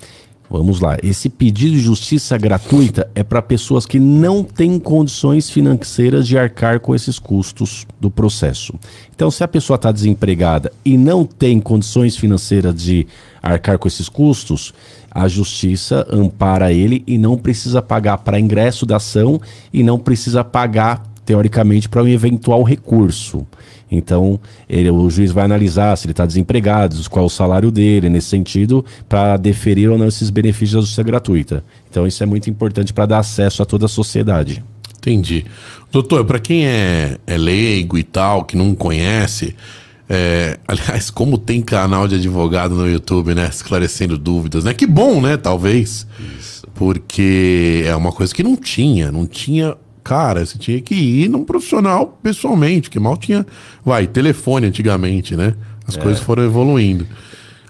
[0.51, 0.97] Vamos lá.
[1.03, 6.81] Esse pedido de justiça gratuita é para pessoas que não têm condições financeiras de arcar
[6.81, 8.73] com esses custos do processo.
[9.15, 13.07] Então, se a pessoa está desempregada e não tem condições financeiras de
[13.43, 14.73] arcar com esses custos,
[15.11, 19.41] a justiça ampara ele e não precisa pagar para ingresso da ação
[19.71, 23.47] e não precisa pagar, teoricamente, para um eventual recurso.
[23.91, 28.09] Então, ele, o juiz vai analisar se ele está desempregado, qual é o salário dele,
[28.09, 31.65] nesse sentido, para deferir ou não esses benefícios da justiça gratuita.
[31.91, 34.63] Então, isso é muito importante para dar acesso a toda a sociedade.
[34.99, 35.45] Entendi.
[35.91, 39.55] Doutor, para quem é, é leigo e tal, que não conhece,
[40.09, 43.49] é, aliás, como tem canal de advogado no YouTube, né?
[43.49, 44.75] Esclarecendo dúvidas, né?
[44.75, 45.37] Que bom, né?
[45.37, 46.07] Talvez.
[46.39, 46.67] Isso.
[46.75, 49.11] Porque é uma coisa que não tinha.
[49.13, 49.77] Não tinha.
[50.09, 53.47] Cara, você tinha que ir num profissional pessoalmente, que mal tinha.
[53.85, 55.53] Vai, telefone antigamente, né?
[55.87, 56.01] As é.
[56.01, 57.07] coisas foram evoluindo.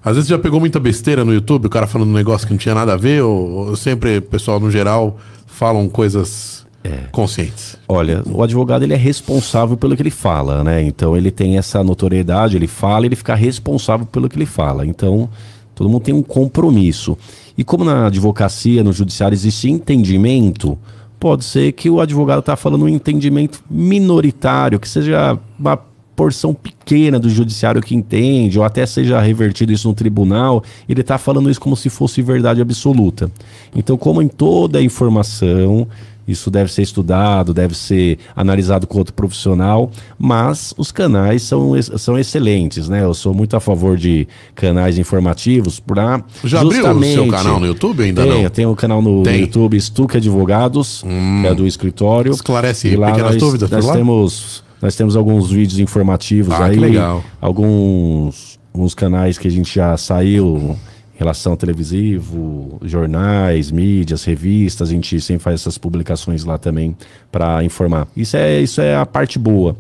[0.04, 2.58] Às vezes já pegou muita besteira no YouTube, o cara falando um negócio que não
[2.58, 5.18] tinha nada a ver, ou, ou sempre o pessoal no geral
[5.48, 7.08] falam coisas é.
[7.10, 7.76] conscientes.
[7.88, 10.80] Olha, o advogado ele é responsável pelo que ele fala, né?
[10.80, 14.86] Então ele tem essa notoriedade, ele fala, ele fica responsável pelo que ele fala.
[14.86, 15.28] Então
[15.74, 17.18] todo mundo tem um compromisso.
[17.56, 20.78] E como na advocacia, no judiciário existe entendimento,
[21.18, 25.76] pode ser que o advogado está falando um entendimento minoritário, que seja uma
[26.18, 31.16] porção pequena do judiciário que entende, ou até seja revertido isso no tribunal, ele está
[31.16, 33.30] falando isso como se fosse verdade absoluta.
[33.74, 35.86] Então, como em toda informação,
[36.28, 42.18] isso deve ser estudado, deve ser analisado com outro profissional, mas os canais são, são
[42.18, 43.02] excelentes, né?
[43.02, 46.86] Eu sou muito a favor de canais informativos para Já justamente...
[46.86, 48.40] abriu o seu canal no YouTube ainda tem, não?
[48.42, 49.40] Eu tenho um canal no tem.
[49.40, 51.40] YouTube, Stuque Advogados, hum.
[51.40, 52.32] que é do escritório.
[52.32, 56.76] Esclarece e lá pequenas nós, dúvidas nós temos Nós temos alguns vídeos informativos ah, aí.
[56.76, 57.24] legal.
[57.40, 60.76] Alguns, alguns canais que a gente já saiu
[61.18, 66.96] relação televisivo, jornais, mídias, revistas, a gente sempre faz essas publicações lá também
[67.30, 68.06] para informar.
[68.16, 69.76] Isso é, isso é a parte boa.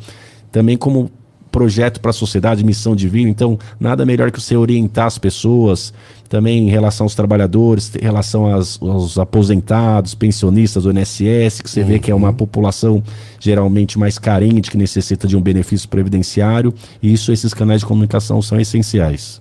[0.50, 1.08] Também como
[1.52, 5.94] projeto para a sociedade, missão divina, então nada melhor que você orientar as pessoas,
[6.28, 11.82] também em relação aos trabalhadores, em relação aos, aos aposentados, pensionistas do INSS, que você
[11.82, 11.86] uhum.
[11.86, 13.00] vê que é uma população
[13.38, 18.42] geralmente mais carente, que necessita de um benefício previdenciário, e isso esses canais de comunicação
[18.42, 19.40] são essenciais.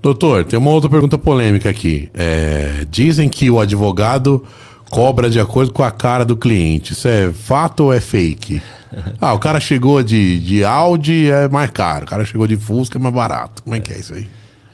[0.00, 2.08] Doutor, tem uma outra pergunta polêmica aqui.
[2.14, 4.44] É, dizem que o advogado
[4.90, 6.92] cobra de acordo com a cara do cliente.
[6.92, 8.62] Isso é fato ou é fake?
[9.20, 12.06] Ah, o cara chegou de, de Audi, é mais caro.
[12.06, 13.62] O cara chegou de Fusca, é mais barato.
[13.62, 14.26] Como é que é isso aí?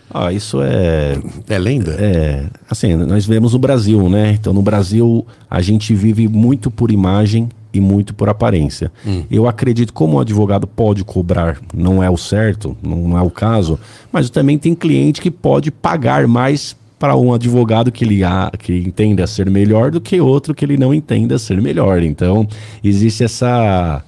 [0.08, 1.18] Ah, isso é.
[1.48, 1.96] É lenda?
[1.98, 2.46] É.
[2.70, 4.30] Assim, nós vemos o Brasil, né?
[4.30, 8.90] Então, no Brasil, a gente vive muito por imagem e muito por aparência.
[9.04, 9.24] Hum.
[9.30, 13.78] Eu acredito como o advogado pode cobrar, não é o certo, não é o caso,
[14.12, 18.72] mas também tem cliente que pode pagar mais para um advogado que ele a, que
[18.72, 22.02] entenda ser melhor do que outro que ele não entenda ser melhor.
[22.02, 22.48] Então,
[22.82, 24.02] existe essa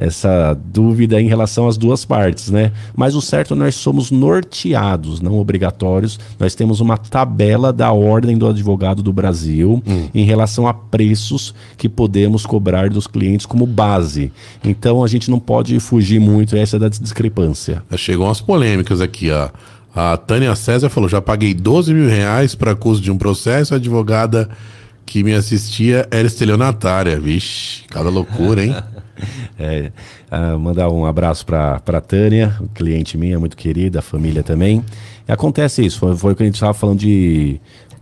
[0.00, 2.72] essa dúvida em relação às duas partes, né?
[2.96, 6.18] Mas o certo nós somos norteados, não obrigatórios.
[6.38, 10.08] Nós temos uma tabela da ordem do advogado do Brasil hum.
[10.14, 14.32] em relação a preços que podemos cobrar dos clientes como base.
[14.64, 17.82] Então a gente não pode fugir muito essa da discrepância.
[17.96, 19.50] Chegou umas polêmicas aqui, ó.
[19.94, 23.76] A Tânia César falou: já paguei 12 mil reais para custo de um processo, a
[23.76, 24.48] advogada
[25.10, 27.18] que me assistia era estelionatária.
[27.18, 28.74] Vixe, cada loucura, hein?
[29.58, 29.92] É,
[30.32, 34.82] uh, mandar um abraço para a Tânia, cliente minha, muito querida, a família também.
[35.28, 37.60] E acontece isso, foi, foi o que a gente estava falando de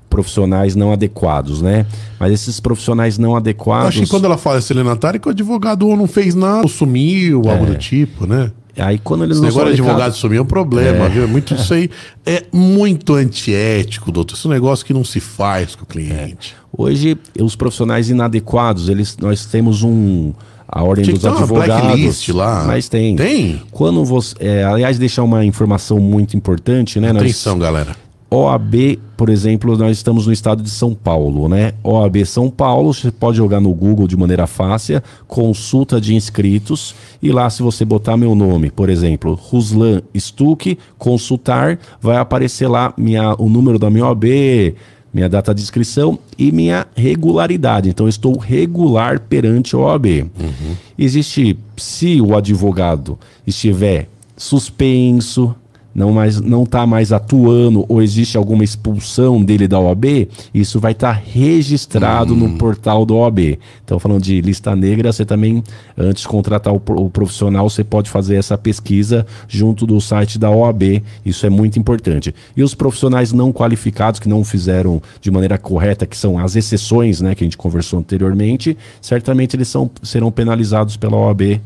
[0.08, 1.84] profissionais não adequados, né?
[2.20, 3.88] Mas esses profissionais não adequados.
[3.88, 7.42] acho que quando ela fala estelionatário, que o advogado ou não fez nada, ou sumiu,
[7.46, 7.50] é.
[7.50, 8.52] algo do tipo, né?
[8.78, 11.08] Aí quando eles Esse não negócio de advogado sumir é um problema, é.
[11.08, 11.24] viu?
[11.24, 11.90] É muito isso aí.
[12.24, 14.34] É muito antiético, doutor.
[14.34, 16.54] Esse é um negócio que não se faz com o cliente.
[16.54, 16.68] É.
[16.76, 20.32] Hoje, os profissionais inadequados, eles, nós temos um,
[20.68, 22.28] a ordem Tinha dos advogados.
[22.28, 22.64] lá.
[22.66, 23.16] Mas tem.
[23.16, 23.62] Tem?
[23.70, 24.34] Quando você.
[24.38, 27.10] É, aliás, deixar uma informação muito importante, né?
[27.10, 27.96] Atenção, nós, galera.
[28.30, 31.72] OAB, por exemplo, nós estamos no estado de São Paulo, né?
[31.82, 37.32] OAB São Paulo, você pode jogar no Google de maneira fácil, consulta de inscritos, e
[37.32, 43.34] lá se você botar meu nome, por exemplo, Ruslan Stuck, consultar, vai aparecer lá minha,
[43.38, 44.74] o número da minha OAB,
[45.12, 47.88] minha data de inscrição e minha regularidade.
[47.88, 50.06] Então, eu estou regular perante a OAB.
[50.06, 50.76] Uhum.
[50.98, 55.54] Existe, se o advogado estiver suspenso,
[55.98, 60.92] não mais não está mais atuando ou existe alguma expulsão dele da OAB, isso vai
[60.92, 62.36] estar tá registrado hum.
[62.36, 63.58] no portal da OAB.
[63.84, 65.62] Então, falando de lista negra, você também,
[65.96, 70.48] antes de contratar o, o, profissional, você pode fazer essa pesquisa junto do site da
[70.48, 71.02] OAB.
[71.26, 72.32] Isso é muito importante.
[72.56, 77.20] E os profissionais não qualificados, que não fizeram de maneira correta, que são as exceções,
[77.20, 81.60] né, que a gente conversou anteriormente, certamente eles são, serão penalizados pela OAB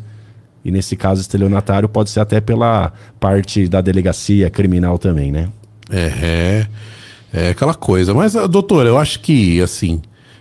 [0.65, 5.49] e nesse caso, estelionatário pode ser até pela parte da delegacia criminal também, né?
[5.91, 6.67] É,
[7.33, 8.15] é, é aquela coisa.
[8.15, 10.01] Mas, ah, doutor, eu acho que, assim,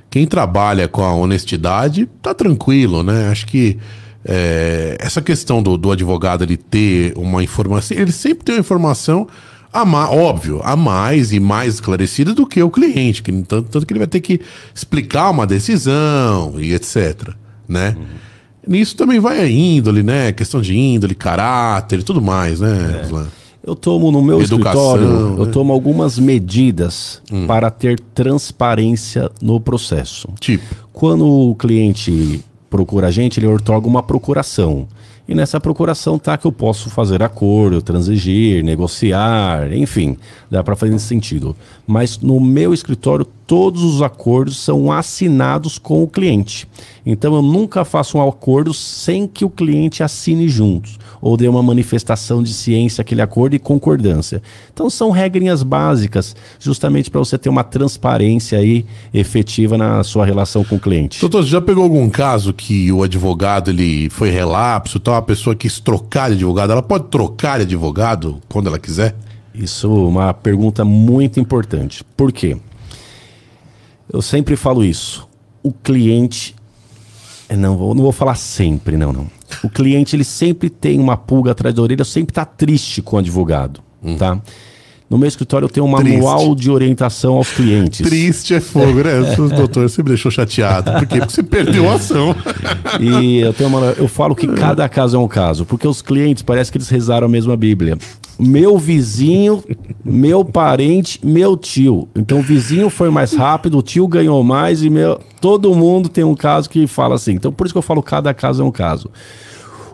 [0.10, 3.30] quem trabalha com a honestidade tá tranquilo, né?
[3.30, 3.80] Acho que
[4.24, 9.28] é, essa questão do, do advogado ele ter uma informação, ele sempre tem uma informação
[9.74, 13.86] a mais, óbvio, a mais e mais esclarecida do que o cliente, que tanto, tanto
[13.86, 14.42] que ele vai ter que
[14.76, 17.30] explicar uma decisão e etc,
[17.68, 17.96] né?
[17.98, 18.06] Uhum.
[18.68, 20.32] Nisso também vai a índole, né?
[20.32, 23.02] Questão de índole, caráter e tudo mais, né?
[23.04, 23.42] É.
[23.64, 25.42] Eu tomo no meu Educação, escritório, né?
[25.42, 27.46] eu tomo algumas medidas hum.
[27.46, 30.28] para ter transparência no processo.
[30.40, 30.76] Tipo?
[30.92, 34.88] Quando o cliente procura a gente, ele otorga uma procuração.
[35.32, 40.18] E nessa procuração tá que eu posso fazer acordo, transigir, negociar, enfim,
[40.50, 41.56] dá para fazer nesse sentido.
[41.88, 46.68] Mas no meu escritório todos os acordos são assinados com o cliente.
[47.06, 51.62] Então eu nunca faço um acordo sem que o cliente assine juntos ou dê uma
[51.62, 54.42] manifestação de ciência aquele acordo e concordância.
[54.74, 60.64] Então são regrinhas básicas, justamente para você ter uma transparência aí efetiva na sua relação
[60.64, 61.20] com o cliente.
[61.22, 65.56] Doutor, você já pegou algum caso que o advogado ele foi relapso, tal, a pessoa
[65.56, 69.16] quis trocar de advogado, ela pode trocar de advogado quando ela quiser?
[69.54, 72.04] Isso é uma pergunta muito importante.
[72.16, 72.58] Por quê?
[74.12, 75.28] Eu sempre falo isso.
[75.62, 76.56] O cliente.
[77.48, 79.28] É, não, não vou falar sempre, não, não.
[79.64, 83.20] O cliente ele sempre tem uma pulga atrás da orelha, sempre está triste com o
[83.20, 83.82] advogado,
[84.18, 84.42] tá?
[85.12, 86.56] No meu escritório eu tenho um manual Triste.
[86.56, 88.08] de orientação aos clientes.
[88.08, 89.36] Triste é fogo, né?
[89.58, 90.90] Doutor sempre deixou chateado.
[90.90, 91.20] Por quê?
[91.20, 92.34] Porque você perdeu a ação.
[92.98, 96.42] E eu tenho uma, eu falo que cada caso é um caso, porque os clientes
[96.42, 97.98] parece que eles rezaram a mesma Bíblia.
[98.40, 99.62] Meu vizinho,
[100.02, 102.08] meu parente, meu tio.
[102.16, 106.24] Então o vizinho foi mais rápido, o tio ganhou mais e meu, todo mundo tem
[106.24, 107.34] um caso que fala assim.
[107.34, 109.12] Então por isso que eu falo cada caso é um caso.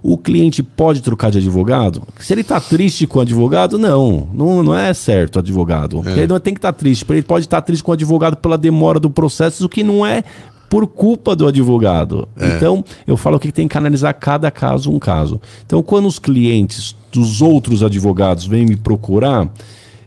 [0.02, 2.03] O cliente pode trocar de advogado?
[2.19, 4.28] Se ele está triste com o advogado, não.
[4.34, 6.02] Não, não é certo advogado.
[6.06, 6.11] É.
[6.11, 7.06] Ele não tem que estar tá triste.
[7.10, 10.06] Ele pode estar tá triste com o advogado pela demora do processo, o que não
[10.06, 10.24] é
[10.69, 12.28] por culpa do advogado.
[12.38, 12.56] É.
[12.56, 15.41] Então, eu falo que tem que analisar cada caso um caso.
[15.65, 19.49] Então, quando os clientes dos outros advogados vêm me procurar,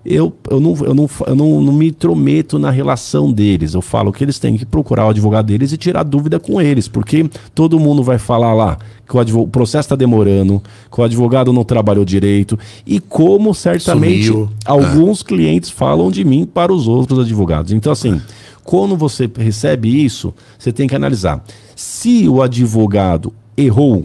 [0.04, 3.74] eu, eu, não, eu, não, eu não, não me intrometo na relação deles.
[3.74, 6.88] Eu falo que eles têm que procurar o advogado deles e tirar dúvida com eles,
[6.88, 9.44] porque todo mundo vai falar lá que o, advog...
[9.44, 14.48] o processo está demorando, que o advogado não trabalhou direito e como certamente Sumiu.
[14.64, 15.24] alguns é.
[15.24, 17.72] clientes falam de mim para os outros advogados.
[17.72, 18.20] Então, assim,
[18.64, 21.44] quando você recebe isso, você tem que analisar.
[21.76, 24.04] Se o advogado errou,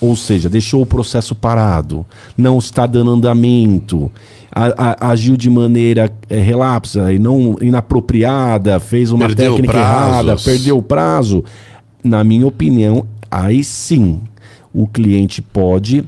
[0.00, 2.06] ou seja, deixou o processo parado,
[2.36, 4.10] não está dando andamento,
[4.50, 10.06] a, a, agiu de maneira é, relapsa e não inapropriada, fez uma perdeu técnica prazos.
[10.08, 11.44] errada, perdeu o prazo,
[12.02, 14.20] na minha opinião, aí sim
[14.72, 16.04] o cliente pode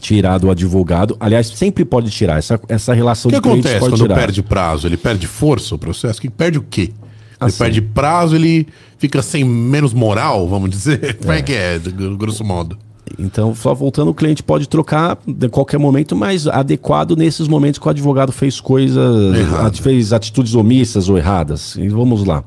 [0.00, 1.16] tirar do advogado.
[1.18, 2.38] Aliás, sempre pode tirar.
[2.38, 4.14] Essa, essa relação O que de cliente acontece quando tirar.
[4.16, 4.86] perde prazo?
[4.86, 6.20] Ele perde força o processo?
[6.20, 6.82] Que perde o quê?
[6.92, 6.92] Ele
[7.40, 7.58] Assim.
[7.58, 8.66] perde prazo, ele
[8.98, 11.14] fica sem menos moral, vamos dizer?
[11.16, 12.76] Como é que é, gr- grosso modo?
[13.18, 17.86] Então, só voltando, o cliente pode trocar de qualquer momento, mas adequado nesses momentos que
[17.86, 19.76] o advogado fez coisas, Errado.
[19.82, 21.76] fez atitudes omissas ou erradas.
[21.76, 22.42] E vamos lá.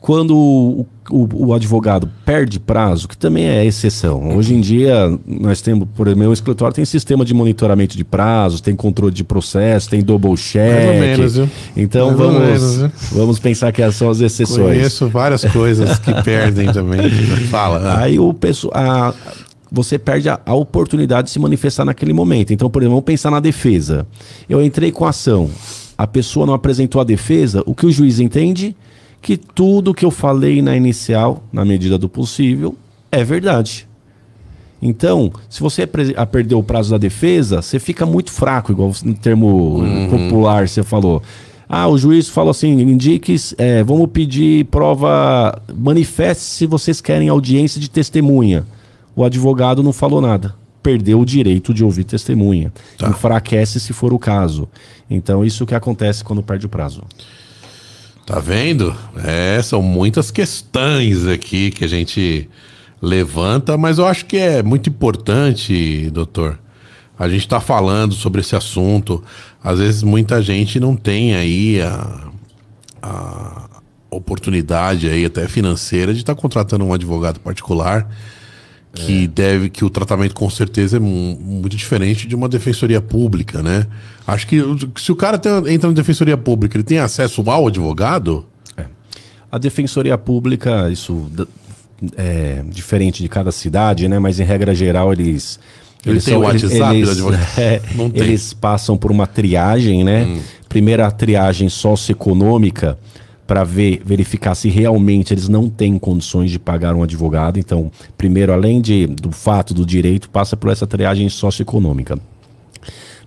[0.00, 4.36] Quando o, o- o advogado perde prazo, que também é exceção.
[4.36, 8.60] Hoje em dia, nós temos, por exemplo, meu escritório tem sistema de monitoramento de prazos,
[8.60, 11.00] tem controle de processo, tem double check.
[11.00, 11.48] Menos, viu?
[11.74, 12.42] Então Mais vamos,
[12.76, 14.76] menos, vamos pensar que essas são as exceções.
[14.76, 17.08] Conheço várias coisas que perdem também.
[17.50, 17.98] Fala.
[17.98, 19.14] Aí o pessoal.
[19.74, 22.52] Você perde a, a oportunidade de se manifestar naquele momento.
[22.52, 24.06] Então, por exemplo, vamos pensar na defesa.
[24.48, 25.50] Eu entrei com a ação,
[25.98, 28.76] a pessoa não apresentou a defesa, o que o juiz entende?
[29.20, 32.76] Que tudo que eu falei na inicial, na medida do possível,
[33.10, 33.88] é verdade.
[34.80, 39.82] Então, se você perder o prazo da defesa, você fica muito fraco, igual no termo
[40.08, 41.20] popular você falou.
[41.68, 47.80] Ah, o juiz falou assim: indique, é, vamos pedir prova, manifeste se vocês querem audiência
[47.80, 48.66] de testemunha.
[49.16, 50.54] O advogado não falou nada.
[50.82, 52.72] Perdeu o direito de ouvir testemunha.
[52.98, 53.08] Tá.
[53.08, 54.68] Enfraquece se for o caso.
[55.08, 57.02] Então, isso que acontece quando perde o prazo.
[58.26, 58.94] Tá vendo?
[59.22, 62.48] É, são muitas questões aqui que a gente
[63.00, 66.58] levanta, mas eu acho que é muito importante, doutor.
[67.18, 69.22] A gente está falando sobre esse assunto.
[69.62, 72.28] Às vezes muita gente não tem aí a,
[73.02, 73.68] a
[74.10, 78.08] oportunidade aí até financeira de estar contratando um advogado particular
[78.94, 83.62] que deve que o tratamento com certeza é mu- muito diferente de uma defensoria pública,
[83.62, 83.86] né?
[84.26, 84.62] Acho que
[84.96, 88.46] se o cara tem- entra na defensoria pública, ele tem acesso ao advogado?
[89.50, 91.30] A defensoria pública, isso
[92.16, 94.18] é diferente de cada cidade, né?
[94.18, 95.58] Mas em regra geral eles.
[96.04, 97.46] Ele eles tem o WhatsApp advogado?
[97.58, 97.80] é,
[98.14, 100.38] eles passam por uma triagem, né?
[100.68, 102.98] Primeira a triagem socioeconômica
[103.46, 107.58] para ver, verificar se realmente eles não têm condições de pagar um advogado.
[107.58, 112.18] Então, primeiro, além de, do fato do direito, passa por essa triagem socioeconômica.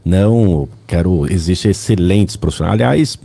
[0.04, 1.32] Não, quero.
[1.32, 3.20] Existem excelentes profissionais, aliás,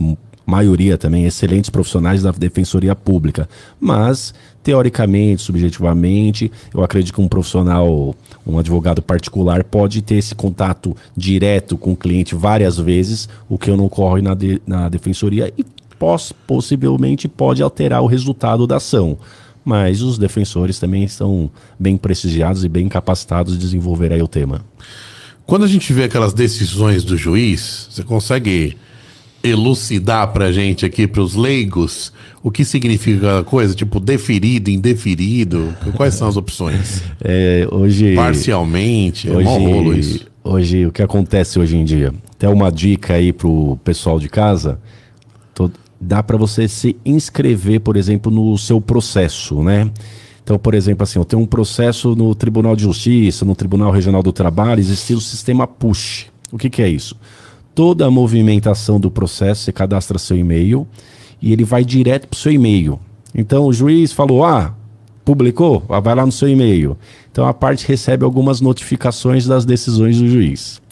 [0.45, 3.47] maioria também, excelentes profissionais da defensoria pública.
[3.79, 8.13] Mas, teoricamente, subjetivamente, eu acredito que um profissional,
[8.45, 13.71] um advogado particular, pode ter esse contato direto com o cliente várias vezes, o que
[13.71, 15.65] não ocorre na, de- na defensoria, e
[16.03, 19.17] pos- possivelmente pode alterar o resultado da ação.
[19.63, 21.49] Mas os defensores também estão
[21.79, 24.65] bem prestigiados e bem capacitados de desenvolver aí o tema.
[25.45, 28.75] Quando a gente vê aquelas decisões do juiz, você consegue
[29.41, 32.11] elucidar pra gente aqui, pros leigos,
[32.41, 33.73] o que significa cada coisa?
[33.73, 35.73] Tipo, deferido, indeferido?
[35.95, 37.01] Quais são as opções?
[37.25, 39.29] É, hoje, Parcialmente?
[39.29, 40.27] É mó rolo hoje, isso.
[40.43, 42.13] hoje, o que acontece hoje em dia?
[42.35, 44.77] Até uma dica aí pro pessoal de casa.
[46.03, 49.89] Dá para você se inscrever, por exemplo, no seu processo, né?
[50.43, 54.21] Então, por exemplo, assim, eu tenho um processo no Tribunal de Justiça, no Tribunal Regional
[54.21, 56.27] do Trabalho, existe o sistema PUSH.
[56.51, 57.15] O que, que é isso?
[57.73, 60.85] Toda a movimentação do processo, você cadastra seu e-mail
[61.41, 62.99] e ele vai direto para o seu e-mail.
[63.33, 64.75] Então, o juiz falou, ah,
[65.23, 65.83] publicou?
[65.89, 66.97] Ah, Vai lá no seu e-mail.
[67.31, 70.82] Então, a parte recebe algumas notificações das decisões do juiz.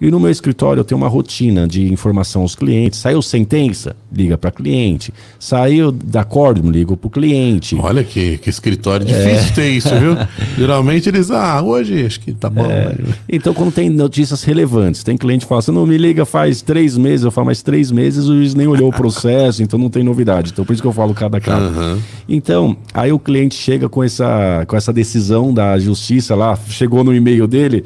[0.00, 3.00] E no meu escritório eu tenho uma rotina de informação aos clientes.
[3.00, 3.96] Saiu sentença?
[4.12, 5.12] Liga para cliente.
[5.38, 6.70] Saiu da acórdão?
[6.70, 7.76] Ligo para o cliente.
[7.80, 9.34] Olha que, que escritório É.
[9.34, 10.16] difícil ter isso, viu?
[10.56, 12.64] Geralmente eles, ah, hoje acho que tá bom.
[12.64, 12.90] É.
[12.90, 12.94] né?
[13.28, 16.96] Então, quando tem notícias relevantes, tem cliente que fala, você não me liga faz três
[16.96, 20.04] meses, eu falo, mas três meses o juiz nem olhou o processo, então não tem
[20.04, 20.50] novidade.
[20.52, 21.66] Então, por isso que eu falo cada caso.
[21.66, 21.98] Aham.
[22.28, 27.14] Então, aí o cliente chega com essa, com essa decisão da justiça lá, chegou no
[27.14, 27.84] e-mail dele,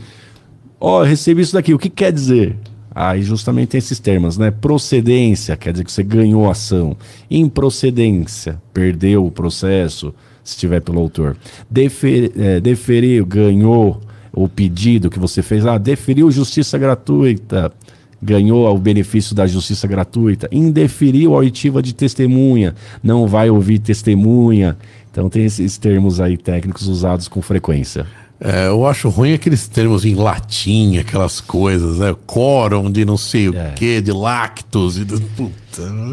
[0.82, 2.56] ó, eu recebi isso daqui, o que quer dizer?
[2.94, 4.50] Aí justamente tem esses termos, né?
[4.50, 6.96] Procedência, quer dizer que você ganhou ação.
[7.30, 10.12] Improcedência, perdeu o processo,
[10.44, 11.36] se tiver pelo autor.
[11.70, 14.00] Defer, é, deferiu, ganhou
[14.32, 15.64] o pedido que você fez.
[15.64, 17.72] Ah, deferiu justiça gratuita,
[18.20, 20.48] ganhou o benefício da justiça gratuita.
[20.52, 24.76] Indeferiu a oitiva de testemunha, não vai ouvir testemunha.
[25.10, 28.06] Então tem esses termos aí técnicos usados com frequência.
[28.44, 32.12] É, eu acho ruim aqueles termos em latim, aquelas coisas, né?
[32.26, 33.70] Quórum de não sei o É.
[33.70, 34.98] quê, de lactos.
[34.98, 35.20] E de...
[35.20, 35.52] Puta.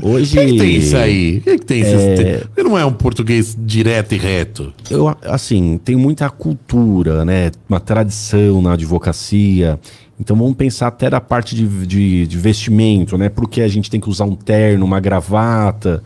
[0.03, 1.37] Hoje- O que, que tem isso aí?
[1.37, 1.95] O que, que tem isso?
[1.95, 2.43] É.
[2.63, 4.71] Não é um português direto e reto.
[4.91, 7.49] Eu, assim, tem muita cultura, né?
[7.67, 9.79] Uma tradição na advocacia.
[10.19, 13.27] Então vamos pensar até da parte de, de, de vestimento, né?
[13.29, 16.03] Porque a gente tem que usar um terno, uma gravata.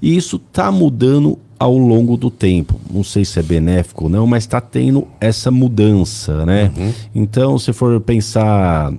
[0.00, 2.78] E isso tá mudando ao longo do tempo.
[2.90, 6.70] Não sei se é benéfico ou não, mas está tendo essa mudança, né?
[7.14, 8.92] Então, se for pensar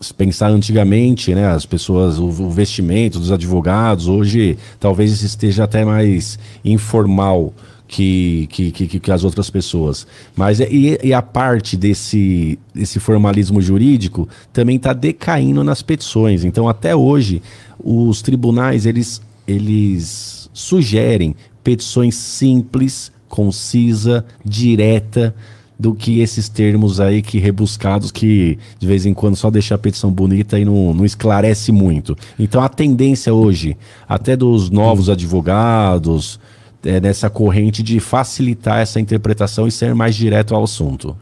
[0.00, 5.84] se pensar antigamente, né, as pessoas, o, o vestimento dos advogados, hoje talvez esteja até
[5.84, 7.52] mais informal
[7.88, 10.06] que, que, que, que as outras pessoas.
[10.36, 16.44] Mas é, e, e a parte desse, desse formalismo jurídico também está decaindo nas petições.
[16.44, 17.42] Então, até hoje,
[17.82, 21.34] os tribunais, eles, eles sugerem
[21.68, 25.34] petições simples, concisa, direta,
[25.78, 29.78] do que esses termos aí que rebuscados que de vez em quando só deixa a
[29.78, 32.16] petição bonita e não, não esclarece muito.
[32.38, 33.76] Então a tendência hoje,
[34.08, 36.40] até dos novos advogados,
[36.82, 41.14] é nessa corrente de facilitar essa interpretação e ser mais direto ao assunto.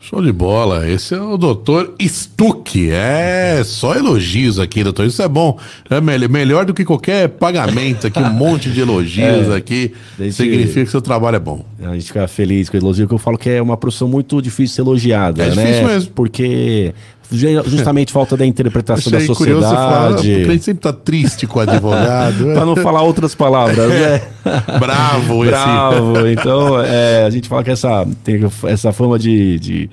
[0.00, 0.88] Show de bola.
[0.88, 2.88] Esse é o doutor Stuck.
[2.90, 5.04] É só elogios aqui, doutor.
[5.06, 5.58] Isso é bom.
[5.90, 9.92] É me- melhor do que qualquer pagamento aqui, um monte de elogios É, aqui.
[10.30, 11.64] Significa que seu trabalho é bom.
[11.82, 14.40] A gente fica feliz com o elogio, que eu falo que é uma profissão muito
[14.40, 15.64] difícil de ser elogiada, É né?
[15.64, 16.10] difícil mesmo.
[16.14, 16.94] Porque
[17.30, 20.44] justamente falta da interpretação da Achei curioso falar, sociedade.
[20.44, 22.44] gente sempre tá triste com o advogado.
[22.54, 24.22] Para não falar outras palavras, né?
[24.78, 25.50] Bravo esse.
[25.50, 26.26] Bravo.
[26.26, 29.90] Então, é, a gente fala que essa, tem essa fama de, de,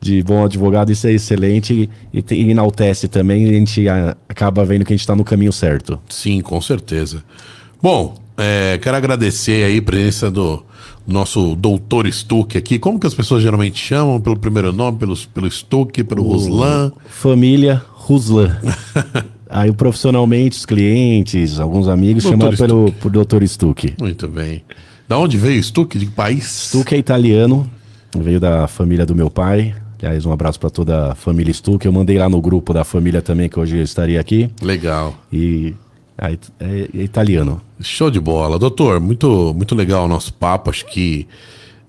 [0.00, 3.46] de bom advogado, isso é excelente e, e enaltece também.
[3.46, 3.86] E a gente
[4.28, 5.98] acaba vendo que a gente está no caminho certo.
[6.08, 7.24] Sim, com certeza.
[7.82, 10.62] Bom, é, quero agradecer aí a presença do
[11.06, 12.78] nosso doutor Stuck aqui.
[12.78, 14.20] Como que as pessoas geralmente chamam?
[14.20, 16.92] Pelo primeiro nome, pelo, pelo Stuck, pelo Ruslan?
[17.06, 18.56] Família Ruslan.
[19.48, 23.44] Aí, profissionalmente, os clientes, alguns amigos, Doutor chamam pelo por Dr.
[23.46, 23.94] Stuck.
[24.00, 24.62] Muito bem.
[25.06, 25.96] Da onde veio Stuck?
[25.98, 26.68] De que país?
[26.68, 27.70] Stuck é italiano,
[28.16, 29.74] veio da família do meu pai.
[30.02, 31.84] Aliás, um abraço para toda a família Stuck.
[31.86, 34.50] Eu mandei lá no grupo da família também, que hoje eu estaria aqui.
[34.60, 35.14] Legal.
[35.32, 35.74] E
[36.16, 37.60] aí, é, é italiano.
[37.80, 38.58] Show de bola.
[38.58, 40.70] Doutor, muito, muito legal o nosso papo.
[40.70, 41.26] Acho que,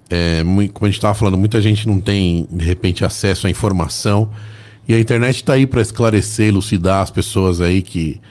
[0.10, 0.41] é,
[0.73, 4.30] como a gente estava falando, muita gente não tem, de repente, acesso à informação.
[4.88, 8.22] E a internet está aí para esclarecer, elucidar as pessoas aí que,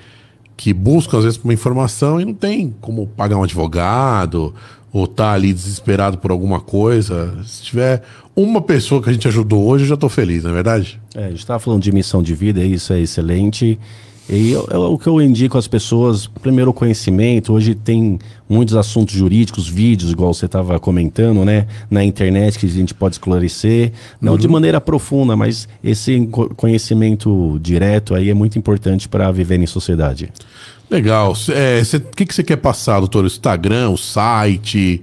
[0.57, 4.55] que buscam, às vezes, uma informação e não tem como pagar um advogado
[4.93, 7.37] ou tá ali desesperado por alguma coisa.
[7.45, 8.05] Se tiver
[8.37, 11.01] uma pessoa que a gente ajudou hoje, eu já estou feliz, não é verdade?
[11.17, 13.77] É, a gente estava falando de missão de vida, isso é excelente.
[14.29, 18.19] E eu- eu- o que eu indico às pessoas, primeiro o conhecimento, hoje tem
[18.49, 21.67] muitos assuntos jurídicos, vídeos, igual você estava comentando, né?
[21.91, 27.59] Na internet que a gente pode esclarecer, não de maneira profunda, mas esse co- conhecimento
[27.63, 30.33] direto aí é muito importante para viver em sociedade.
[30.91, 31.35] Legal.
[31.35, 33.25] Cê- é, O que, que você quer passar, doutor?
[33.25, 35.03] O Instagram, o site?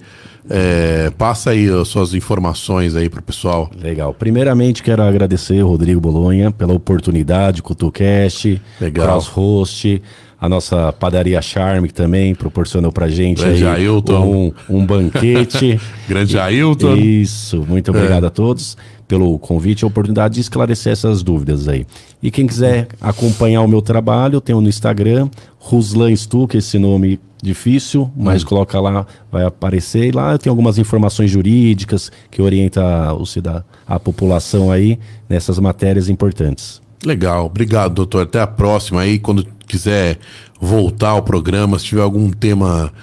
[0.50, 3.70] É, passa aí as suas informações aí pro pessoal.
[3.82, 4.14] Legal.
[4.14, 8.62] Primeiramente, quero agradecer o Rodrigo Bolonha pela oportunidade, CutuCast.
[8.94, 10.02] CrossHost,
[10.40, 14.52] a nossa padaria Charme, que também proporcionou pra gente Grande aí Ailton.
[14.70, 15.80] um, um banquete.
[16.10, 16.96] Grande Ailton.
[16.96, 18.76] Isso, muito obrigado a todos
[19.12, 21.86] pelo convite e a oportunidade de esclarecer essas dúvidas aí.
[22.24, 25.28] E quem quiser acompanhar o meu trabalho, eu tenho no Instagram,
[25.60, 30.06] Ruslan Stuck, esse nome difícil, mas coloca lá, vai aparecer.
[30.06, 34.98] E lá eu tenho algumas informações jurídicas que orienta o cida- a população aí
[35.28, 36.82] nessas matérias importantes.
[37.06, 37.48] Legal.
[37.48, 38.24] Obrigado, doutor.
[38.24, 39.20] Até a próxima aí.
[39.20, 40.20] Quando quiser
[40.58, 42.94] voltar ao programa, se tiver algum tema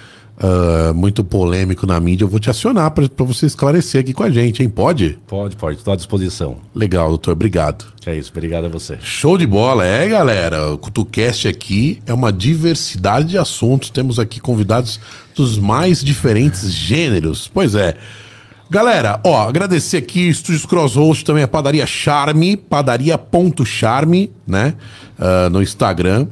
[0.40, 4.30] ah, muito polêmico na mídia, eu vou te acionar para você esclarecer aqui com a
[4.30, 4.68] gente, hein?
[4.68, 5.18] Pode?
[5.26, 6.58] Pode, pode, estou à disposição.
[6.74, 7.32] Legal, doutor.
[7.32, 7.86] Obrigado.
[8.06, 8.98] É isso, obrigado a você.
[9.00, 10.72] Show de bola, é galera.
[10.72, 13.90] O CutuCast aqui é uma diversidade de assuntos.
[13.90, 15.00] Temos aqui convidados
[15.34, 17.50] dos mais diferentes gêneros.
[17.52, 17.96] Pois é.
[18.70, 24.74] Galera, ó, agradecer aqui, Estúdios Crosshost, também a Padaria Charme, padaria.charme, né?
[25.18, 26.26] Ah, no Instagram.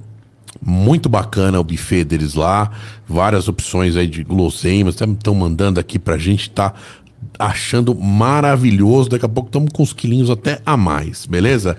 [0.65, 2.71] Muito bacana o buffet deles lá.
[3.09, 4.95] Várias opções aí de guloseimas.
[5.01, 6.73] Estão mandando aqui pra gente, tá
[7.39, 9.11] achando maravilhoso.
[9.11, 11.77] Daqui a pouco estamos com uns quilinhos até a mais, beleza?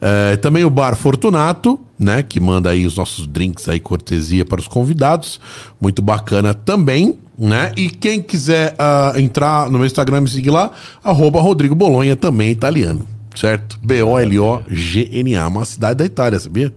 [0.00, 2.22] Eh, também o Bar Fortunato, né?
[2.22, 5.40] Que manda aí os nossos drinks aí, cortesia para os convidados.
[5.80, 7.72] Muito bacana também, né?
[7.74, 10.70] E quem quiser ah, entrar no meu Instagram e seguir lá,
[11.02, 13.78] arroba Rodrigo Bolonha, também italiano, certo?
[13.82, 16.70] B-O-L-O-G-N-A, uma cidade da Itália, sabia?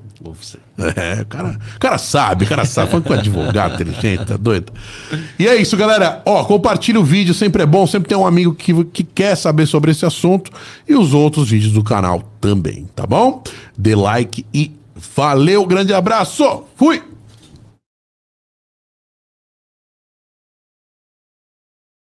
[0.95, 2.89] É, o cara, cara sabe, o cara sabe.
[2.89, 4.71] Falando com advogado inteligente, tá doido?
[5.37, 6.21] E é isso, galera.
[6.25, 7.85] Ó, compartilha o vídeo, sempre é bom.
[7.87, 10.51] Sempre tem um amigo que, que quer saber sobre esse assunto.
[10.87, 13.43] E os outros vídeos do canal também, tá bom?
[13.77, 14.71] Dê like e
[15.15, 16.63] valeu, grande abraço.
[16.75, 17.01] Fui!